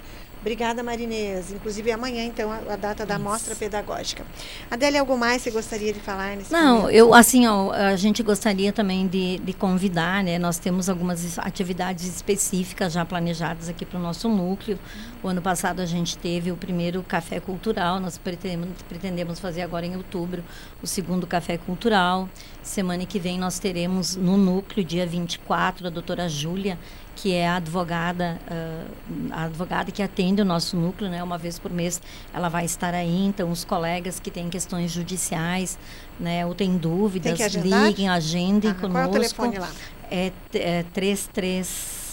[0.46, 1.52] Obrigada, Marinês.
[1.52, 3.24] Inclusive, amanhã, então, a, a data da Isso.
[3.24, 4.24] Mostra Pedagógica.
[4.70, 6.92] Adélia, algo mais você gostaria de falar nesse Não, momento?
[6.92, 10.38] eu, assim, ó, a gente gostaria também de, de convidar, né?
[10.38, 14.78] Nós temos algumas atividades específicas já planejadas aqui para o nosso núcleo.
[15.24, 19.88] O ano passado a gente teve o primeiro café cultural, nós pretendemos, pretendemos fazer agora
[19.88, 20.44] em outubro
[20.80, 22.30] o segundo café cultural.
[22.66, 26.80] Semana que vem nós teremos no núcleo, dia 24, a doutora Júlia,
[27.16, 31.22] que é a advogada, uh, a advogada que atende o nosso núcleo, né?
[31.22, 32.02] Uma vez por mês
[32.34, 35.78] ela vai estar aí, então os colegas que têm questões judiciais,
[36.20, 36.44] né?
[36.44, 38.92] Ou têm dúvidas, liguem, agendem ah, conosco.
[38.94, 39.72] Qual é o telefone lá?
[40.10, 42.05] É, é 33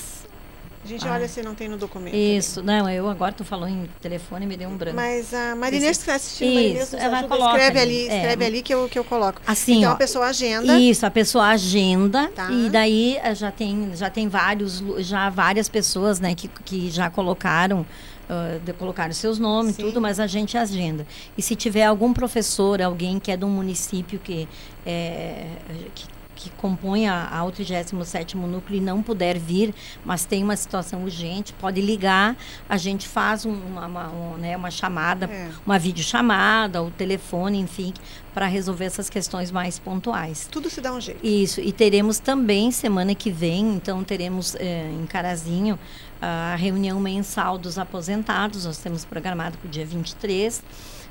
[0.84, 1.12] a gente ah.
[1.12, 2.14] olha se não tem no documento.
[2.14, 2.78] Isso, também.
[2.78, 4.96] não, eu agora tu falou em telefone me deu um branco.
[4.96, 8.16] Mas a Marinês que está assistindo, isso, ela ajuda, escreve ali, é.
[8.16, 9.40] escreve ali que eu, que eu coloco.
[9.46, 10.78] Assim, então ó, a pessoa agenda.
[10.78, 12.50] Isso, a pessoa agenda tá.
[12.50, 17.08] e daí eh, já tem, já tem vários, já várias pessoas, né, que, que já
[17.10, 17.86] colocaram
[18.22, 19.82] Uh, de colocar seus nomes, Sim.
[19.82, 21.04] tudo, mas a gente agenda.
[21.36, 24.48] E se tiver algum professor, alguém que é de um município que,
[24.86, 25.48] é,
[25.92, 26.06] que
[26.42, 29.74] que compõe a, a 37 núcleo e não puder vir,
[30.04, 32.36] mas tem uma situação urgente, pode ligar,
[32.68, 35.50] a gente faz uma, uma, uma, né, uma chamada, é.
[35.64, 37.92] uma videochamada, o telefone, enfim,
[38.34, 40.48] para resolver essas questões mais pontuais.
[40.50, 41.24] Tudo se dá um jeito.
[41.24, 45.78] Isso, e teremos também semana que vem, então teremos é, em Carazinho
[46.20, 50.62] a reunião mensal dos aposentados, nós temos programado para o dia 23.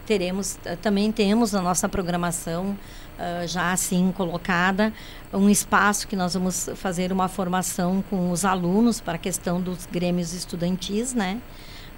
[0.06, 2.78] Teremos, também temos a nossa programação
[3.22, 4.92] uh, já assim colocada,
[5.32, 9.86] um espaço que nós vamos fazer uma formação com os alunos para a questão dos
[9.86, 11.40] grêmios estudantis, né?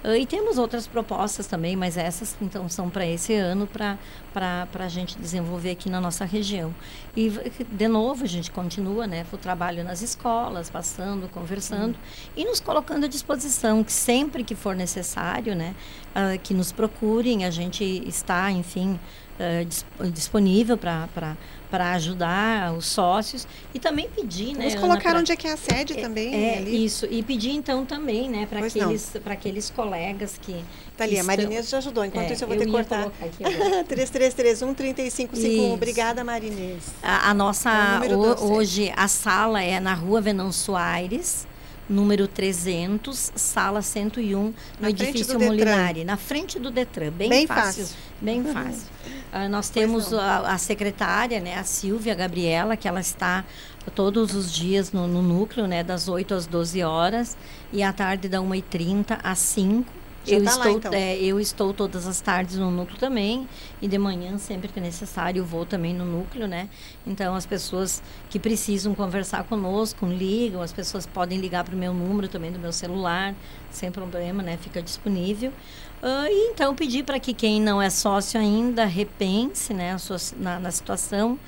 [0.04, 3.98] Uh, e temos outras propostas também, mas essas então são para esse ano, para
[4.78, 6.74] a gente desenvolver aqui na nossa região.
[7.16, 7.32] E,
[7.72, 12.32] de novo, a gente continua né, o trabalho nas escolas, passando, conversando uhum.
[12.36, 15.74] e nos colocando à disposição, que sempre que for necessário, né,
[16.10, 19.00] uh, que nos procurem, a gente está, enfim,
[19.38, 21.36] uh, disponível para
[21.92, 24.68] ajudar os sócios e também pedir, né?
[24.68, 26.34] Vamos colocar pra, onde é que é a sede é, também.
[26.34, 26.84] É, ali.
[26.84, 27.06] isso.
[27.10, 30.64] E pedir então também, né, para aqueles, aqueles colegas que.
[30.96, 32.04] Tá ali, a Marinês já ajudou.
[32.04, 33.10] Enquanto é, isso, eu vou eu ter que cortar.
[33.88, 35.74] 3331 3551.
[35.74, 36.84] Obrigada, Marinês.
[37.02, 37.70] A, a nossa.
[38.04, 41.46] É o, hoje, a sala é na rua Venâncio Aires
[41.88, 47.96] número 300, sala 101, no edifício Molinari, na frente do Detran, bem, bem fácil, fácil.
[48.20, 48.52] bem uhum.
[48.52, 48.88] fácil.
[49.32, 53.44] Uh, nós temos a, a, secretária, né, a Silvia Gabriela, que ela está
[53.94, 57.36] todos os dias no, no núcleo, né, das 8 às 12 horas,
[57.72, 60.92] e à tarde da 1h30 às 5 eu, tá estou, lá, então.
[60.92, 63.48] é, eu estou todas as tardes no núcleo também
[63.80, 66.68] e de manhã, sempre que necessário, vou também no núcleo, né?
[67.06, 71.92] Então, as pessoas que precisam conversar conosco, ligam, as pessoas podem ligar para o meu
[71.92, 73.34] número também do meu celular,
[73.70, 74.56] sem problema, né?
[74.56, 75.52] Fica disponível.
[76.02, 80.58] Uh, e então, pedir para que quem não é sócio ainda repense né, sua, na,
[80.58, 81.38] na situação,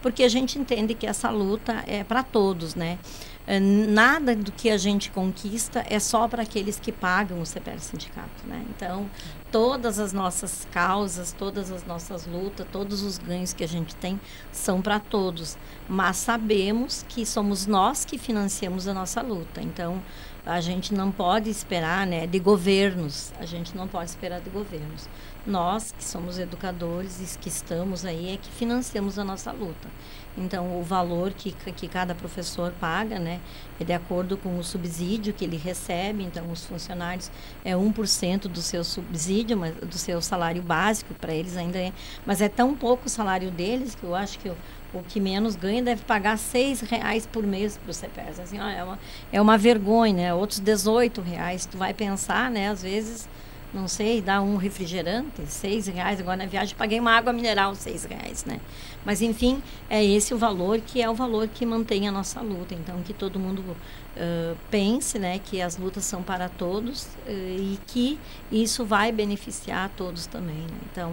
[0.00, 2.98] porque a gente entende que essa luta é para todos, né?
[3.46, 7.78] É, nada do que a gente conquista é só para aqueles que pagam o CPR
[7.78, 8.64] Sindicato, né?
[8.70, 9.08] Então,
[9.52, 14.20] todas as nossas causas, todas as nossas lutas, todos os ganhos que a gente tem
[14.50, 15.56] são para todos,
[15.88, 19.60] mas sabemos que somos nós que financiamos a nossa luta.
[19.62, 20.02] Então,
[20.46, 23.32] a gente não pode esperar, né, de governos.
[23.38, 25.08] A gente não pode esperar de governos.
[25.44, 29.88] Nós, que somos educadores e que estamos aí, é que financiamos a nossa luta.
[30.36, 33.40] Então, o valor que, que cada professor paga, né,
[33.80, 36.22] é de acordo com o subsídio que ele recebe.
[36.22, 37.30] Então, os funcionários
[37.64, 41.92] é 1% do seu subsídio, mas, do seu salário básico, para eles ainda é.
[42.24, 44.56] Mas é tão pouco o salário deles que eu acho que o,
[44.92, 48.40] o que menos ganha deve pagar seis reais por mês para o CPS.
[48.40, 48.98] Assim, ó, é, uma,
[49.32, 50.34] é uma vergonha, né?
[50.34, 51.64] Outros 18 reais.
[51.66, 52.68] Tu vai pensar, né?
[52.68, 53.28] Às vezes
[53.76, 56.18] não sei, dá um refrigerante, seis reais.
[56.18, 58.58] Agora na viagem paguei uma água mineral, seis reais, né?
[59.04, 62.74] Mas enfim, é esse o valor que é o valor que mantém a nossa luta.
[62.74, 67.78] Então que todo mundo uh, pense, né, que as lutas são para todos uh, e
[67.86, 68.18] que
[68.50, 70.56] isso vai beneficiar todos também.
[70.56, 70.78] Né?
[70.90, 71.12] Então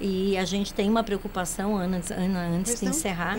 [0.00, 3.38] e a gente tem uma preocupação, Ana, Ana antes de encerrar,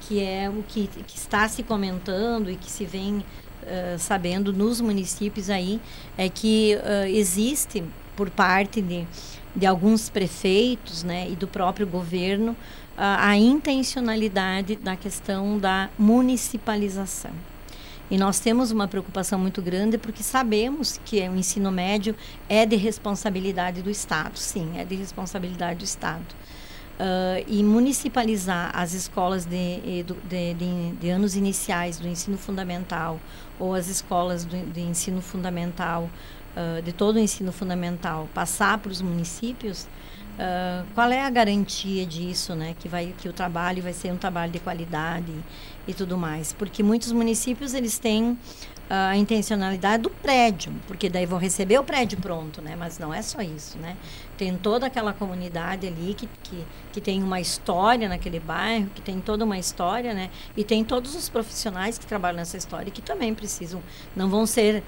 [0.00, 3.24] que é o que, que está se comentando e que se vem
[3.62, 5.80] Uh, sabendo nos municípios aí
[6.16, 7.84] é que uh, existe
[8.16, 9.06] por parte de,
[9.54, 12.56] de alguns prefeitos né, e do próprio governo
[12.96, 17.30] a, a intencionalidade da questão da municipalização.
[18.10, 22.16] E nós temos uma preocupação muito grande porque sabemos que o ensino médio
[22.48, 26.24] é de responsabilidade do Estado, sim, é de responsabilidade do Estado.
[26.98, 33.20] Uh, e municipalizar as escolas de, de, de, de, anos iniciais do ensino fundamental
[33.56, 36.10] ou as escolas do, de ensino fundamental,
[36.56, 42.04] uh, de todo o ensino fundamental, passar para os municípios, uh, qual é a garantia
[42.04, 42.74] disso, né?
[42.76, 45.32] Que, vai, que o trabalho vai ser um trabalho de qualidade
[45.86, 46.52] e tudo mais?
[46.52, 48.36] Porque muitos municípios eles têm
[48.90, 52.74] a intencionalidade do prédio, porque daí vão receber o prédio pronto, né?
[52.74, 53.96] Mas não é só isso, né?
[54.36, 59.20] Tem toda aquela comunidade ali que, que, que tem uma história naquele bairro, que tem
[59.20, 60.30] toda uma história, né?
[60.56, 63.82] E tem todos os profissionais que trabalham nessa história que também precisam,
[64.16, 64.82] não vão ser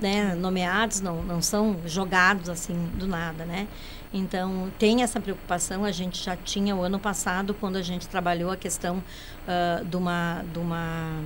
[0.00, 3.66] né, nomeados, não, não são jogados assim do nada, né?
[4.12, 5.84] Então, tem essa preocupação.
[5.84, 9.96] A gente já tinha o ano passado, quando a gente trabalhou a questão uh, de
[9.96, 10.44] uma...
[10.52, 11.22] De uma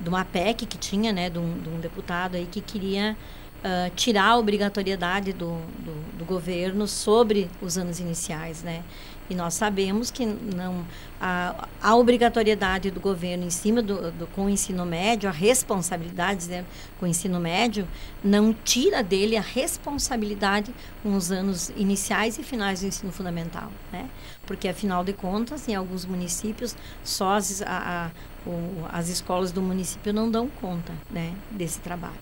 [0.00, 3.16] de uma PEC que tinha, né, de um, de um deputado aí que queria
[3.60, 8.82] uh, tirar a obrigatoriedade do, do, do, governo sobre os anos iniciais, né?
[9.28, 10.84] E nós sabemos que não
[11.20, 16.48] a, a obrigatoriedade do governo em cima do, do, com o ensino médio, a responsabilidade
[16.48, 16.64] né,
[16.98, 17.86] com o ensino médio,
[18.24, 24.10] não tira dele a responsabilidade com os anos iniciais e finais do ensino fundamental, né?
[24.44, 26.74] Porque afinal de contas, em alguns municípios,
[27.04, 28.10] só as, a, a,
[28.46, 32.18] o, as escolas do município não dão conta, né, desse trabalho.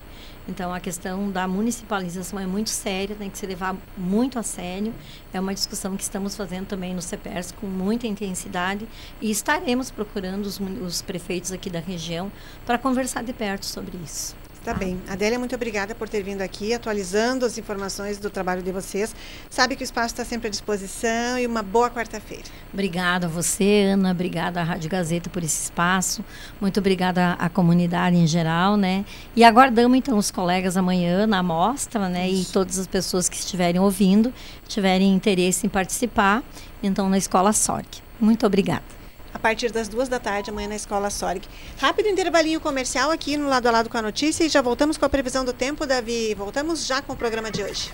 [0.49, 4.95] Então, a questão da municipalização é muito séria, tem que se levar muito a sério.
[5.33, 8.89] É uma discussão que estamos fazendo também no CEPERS com muita intensidade
[9.21, 12.33] e estaremos procurando os, os prefeitos aqui da região
[12.65, 14.35] para conversar de perto sobre isso.
[14.65, 15.01] Tá bem.
[15.09, 19.15] Adélia, muito obrigada por ter vindo aqui, atualizando as informações do trabalho de vocês.
[19.49, 22.45] Sabe que o espaço está sempre à disposição e uma boa quarta-feira.
[22.73, 24.11] Obrigada a você, Ana.
[24.11, 26.25] Obrigada à Rádio Gazeta por esse espaço.
[26.61, 29.05] Muito obrigada à, comunidade em geral, né?
[29.35, 32.29] E aguardamos, então, os colegas amanhã na mostra, né?
[32.29, 32.51] Isso.
[32.51, 34.35] E todas as pessoas que estiverem ouvindo,
[34.67, 36.43] tiverem interesse em participar,
[36.83, 37.87] então, na Escola SORG.
[38.21, 38.98] Muito obrigada
[39.33, 41.43] a partir das duas da tarde, amanhã na Escola Sorg.
[41.79, 45.05] Rápido intervalinho comercial aqui no lado a lado com a notícia e já voltamos com
[45.05, 46.35] a previsão do tempo, Davi.
[46.35, 47.91] Voltamos já com o programa de hoje.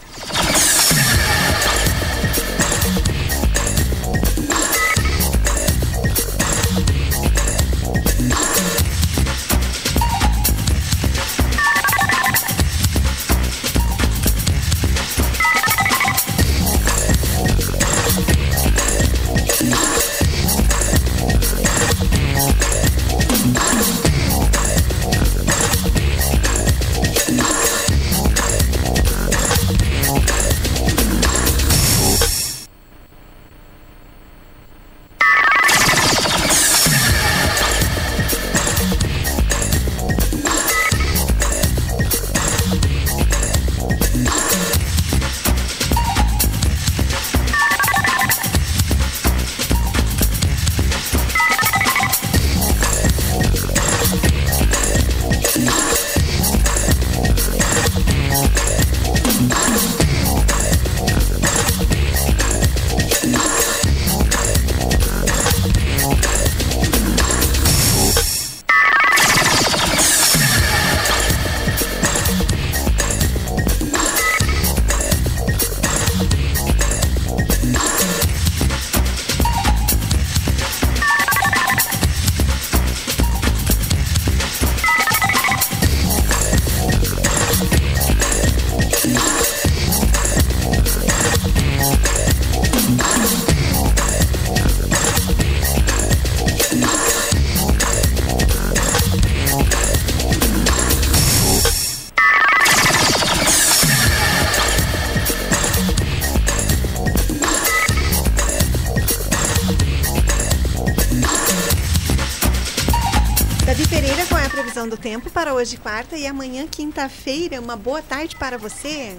[115.65, 117.59] Hoje, quarta, e amanhã, quinta-feira.
[117.59, 119.17] Uma boa tarde para você.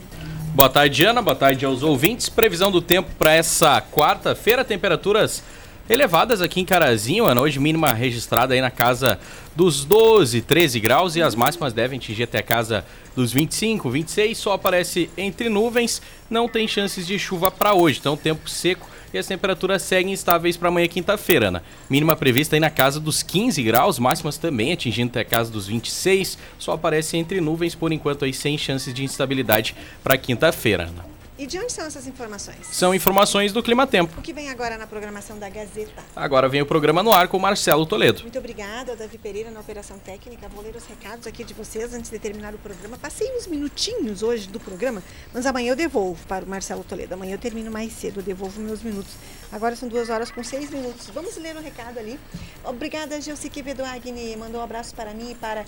[0.54, 1.20] Boa tarde, Ana.
[1.20, 2.30] Boa tarde aos ouvintes.
[2.30, 5.42] Previsão do tempo para essa quarta-feira, temperaturas
[5.90, 7.42] elevadas aqui em Carazinho, Ana.
[7.42, 9.20] Hoje mínima registrada aí na casa
[9.56, 12.86] dos 12, 13 graus e as máximas devem atingir até a casa
[13.16, 14.38] dos 25, 26.
[14.38, 17.98] Só aparece entre nuvens, não tem chances de chuva para hoje.
[17.98, 21.64] Então, tempo seco e as temperaturas seguem estáveis para amanhã quinta-feira, Ana.
[21.90, 25.68] Mínima prevista aí na casa dos 15 graus, máximas também atingindo até a casa dos
[25.68, 26.38] 26.
[26.60, 31.15] Só aparece entre nuvens por enquanto aí sem chances de instabilidade para quinta-feira, Ana.
[31.38, 32.66] E de onde são essas informações?
[32.72, 34.18] São informações do Clima Tempo.
[34.18, 36.02] O que vem agora na programação da Gazeta?
[36.16, 38.22] Agora vem o programa no ar com o Marcelo Toledo.
[38.22, 40.48] Muito obrigada, Davi Pereira, na Operação Técnica.
[40.48, 42.98] Vou ler os recados aqui de vocês antes de terminar o programa.
[42.98, 47.16] Passei uns minutinhos hoje do programa, mas amanhã eu devolvo para o Marcelo Toledo.
[47.16, 49.14] Amanhã eu termino mais cedo, eu devolvo meus minutos.
[49.52, 51.10] Agora são duas horas com seis minutos.
[51.14, 52.18] Vamos ler o recado ali.
[52.64, 54.38] Obrigada, Gelsi Quevedo Agni.
[54.38, 55.66] Mandou um abraço para mim e para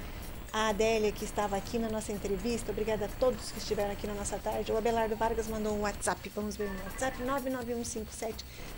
[0.51, 2.71] a Adélia, que estava aqui na nossa entrevista.
[2.71, 4.71] Obrigada a todos que estiveram aqui na nossa tarde.
[4.71, 6.31] O Abelardo Vargas mandou um WhatsApp.
[6.35, 7.17] Vamos ver no WhatsApp: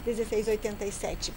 [0.05, 1.31] 99157-1687.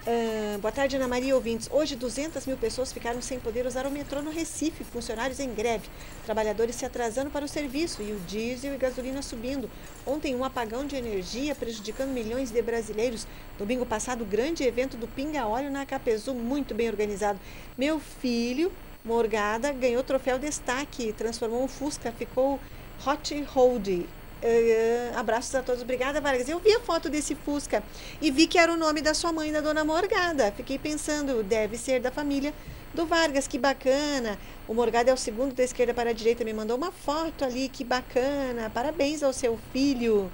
[0.00, 1.68] Uh, boa tarde, Ana Maria ouvintes.
[1.70, 4.82] Hoje, 200 mil pessoas ficaram sem poder usar o metrô no Recife.
[4.82, 5.90] Funcionários em greve,
[6.24, 9.70] trabalhadores se atrasando para o serviço e o diesel e gasolina subindo.
[10.06, 13.26] Ontem, um apagão de energia prejudicando milhões de brasileiros.
[13.58, 17.38] Domingo passado, grande evento do Pinga Óleo na Capezu, muito bem organizado.
[17.76, 18.72] Meu filho
[19.04, 22.60] Morgada ganhou troféu destaque, transformou um Fusca, ficou
[23.06, 23.88] hot hold.
[23.88, 25.82] Uh, abraços a todos.
[25.82, 26.48] Obrigada, Vargas.
[26.48, 27.82] Eu vi a foto desse Fusca
[28.20, 30.52] e vi que era o nome da sua mãe, da dona Morgada.
[30.52, 32.54] Fiquei pensando, deve ser da família
[32.94, 34.38] do Vargas, que bacana.
[34.66, 37.68] O Morgada é o segundo da esquerda para a direita, me mandou uma foto ali,
[37.68, 38.70] que bacana.
[38.70, 40.30] Parabéns ao seu filho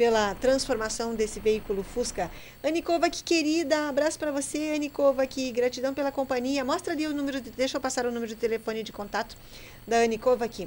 [0.00, 2.30] pela transformação desse veículo Fusca.
[2.62, 6.64] Anikova, que querida, abraço para você, Anikova, que gratidão pela companhia.
[6.64, 9.36] Mostra ali o número, de, deixa eu passar o número de telefone de contato
[9.86, 10.66] da Anikova aqui.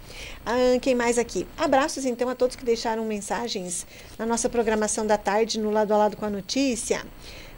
[0.46, 1.48] Ah, quem mais aqui?
[1.58, 3.88] Abraços, então, a todos que deixaram mensagens
[4.18, 7.04] na nossa programação da tarde, no Lado a Lado com a Notícia.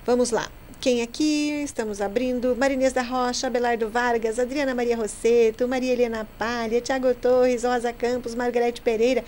[0.05, 0.49] Vamos lá
[0.84, 1.63] quem aqui?
[1.63, 2.57] Estamos abrindo.
[2.57, 8.36] Marinês da Rocha, Abelardo Vargas, Adriana Maria Rosseto, Maria Helena Palha, Tiago Torres, Rosa Campos,
[8.36, 9.23] Margarete Pereira,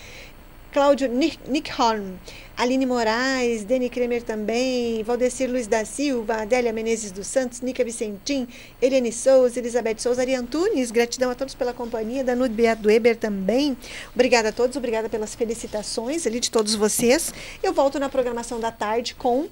[0.73, 2.15] Cláudio Nickholm,
[2.57, 8.45] Aline Moraes, Deni Kremer também, Valdecir Luiz da Silva, Adélia Menezes dos Santos, Nica Vicentim,
[8.81, 13.77] Eliane Souza, Elizabeth Souza, Ari Antunes, gratidão a todos pela companhia, Danude Beato Weber também.
[14.13, 17.33] Obrigada a todos, obrigada pelas felicitações ali de todos vocês.
[17.63, 19.47] Eu volto na programação da tarde com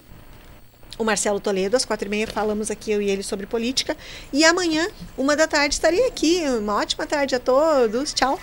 [0.98, 3.96] o Marcelo Toledo, às quatro e meia, falamos aqui eu e ele sobre política.
[4.32, 4.88] E amanhã,
[5.18, 6.44] uma da tarde, estarei aqui.
[6.60, 8.14] Uma ótima tarde a todos.
[8.14, 8.40] Tchau.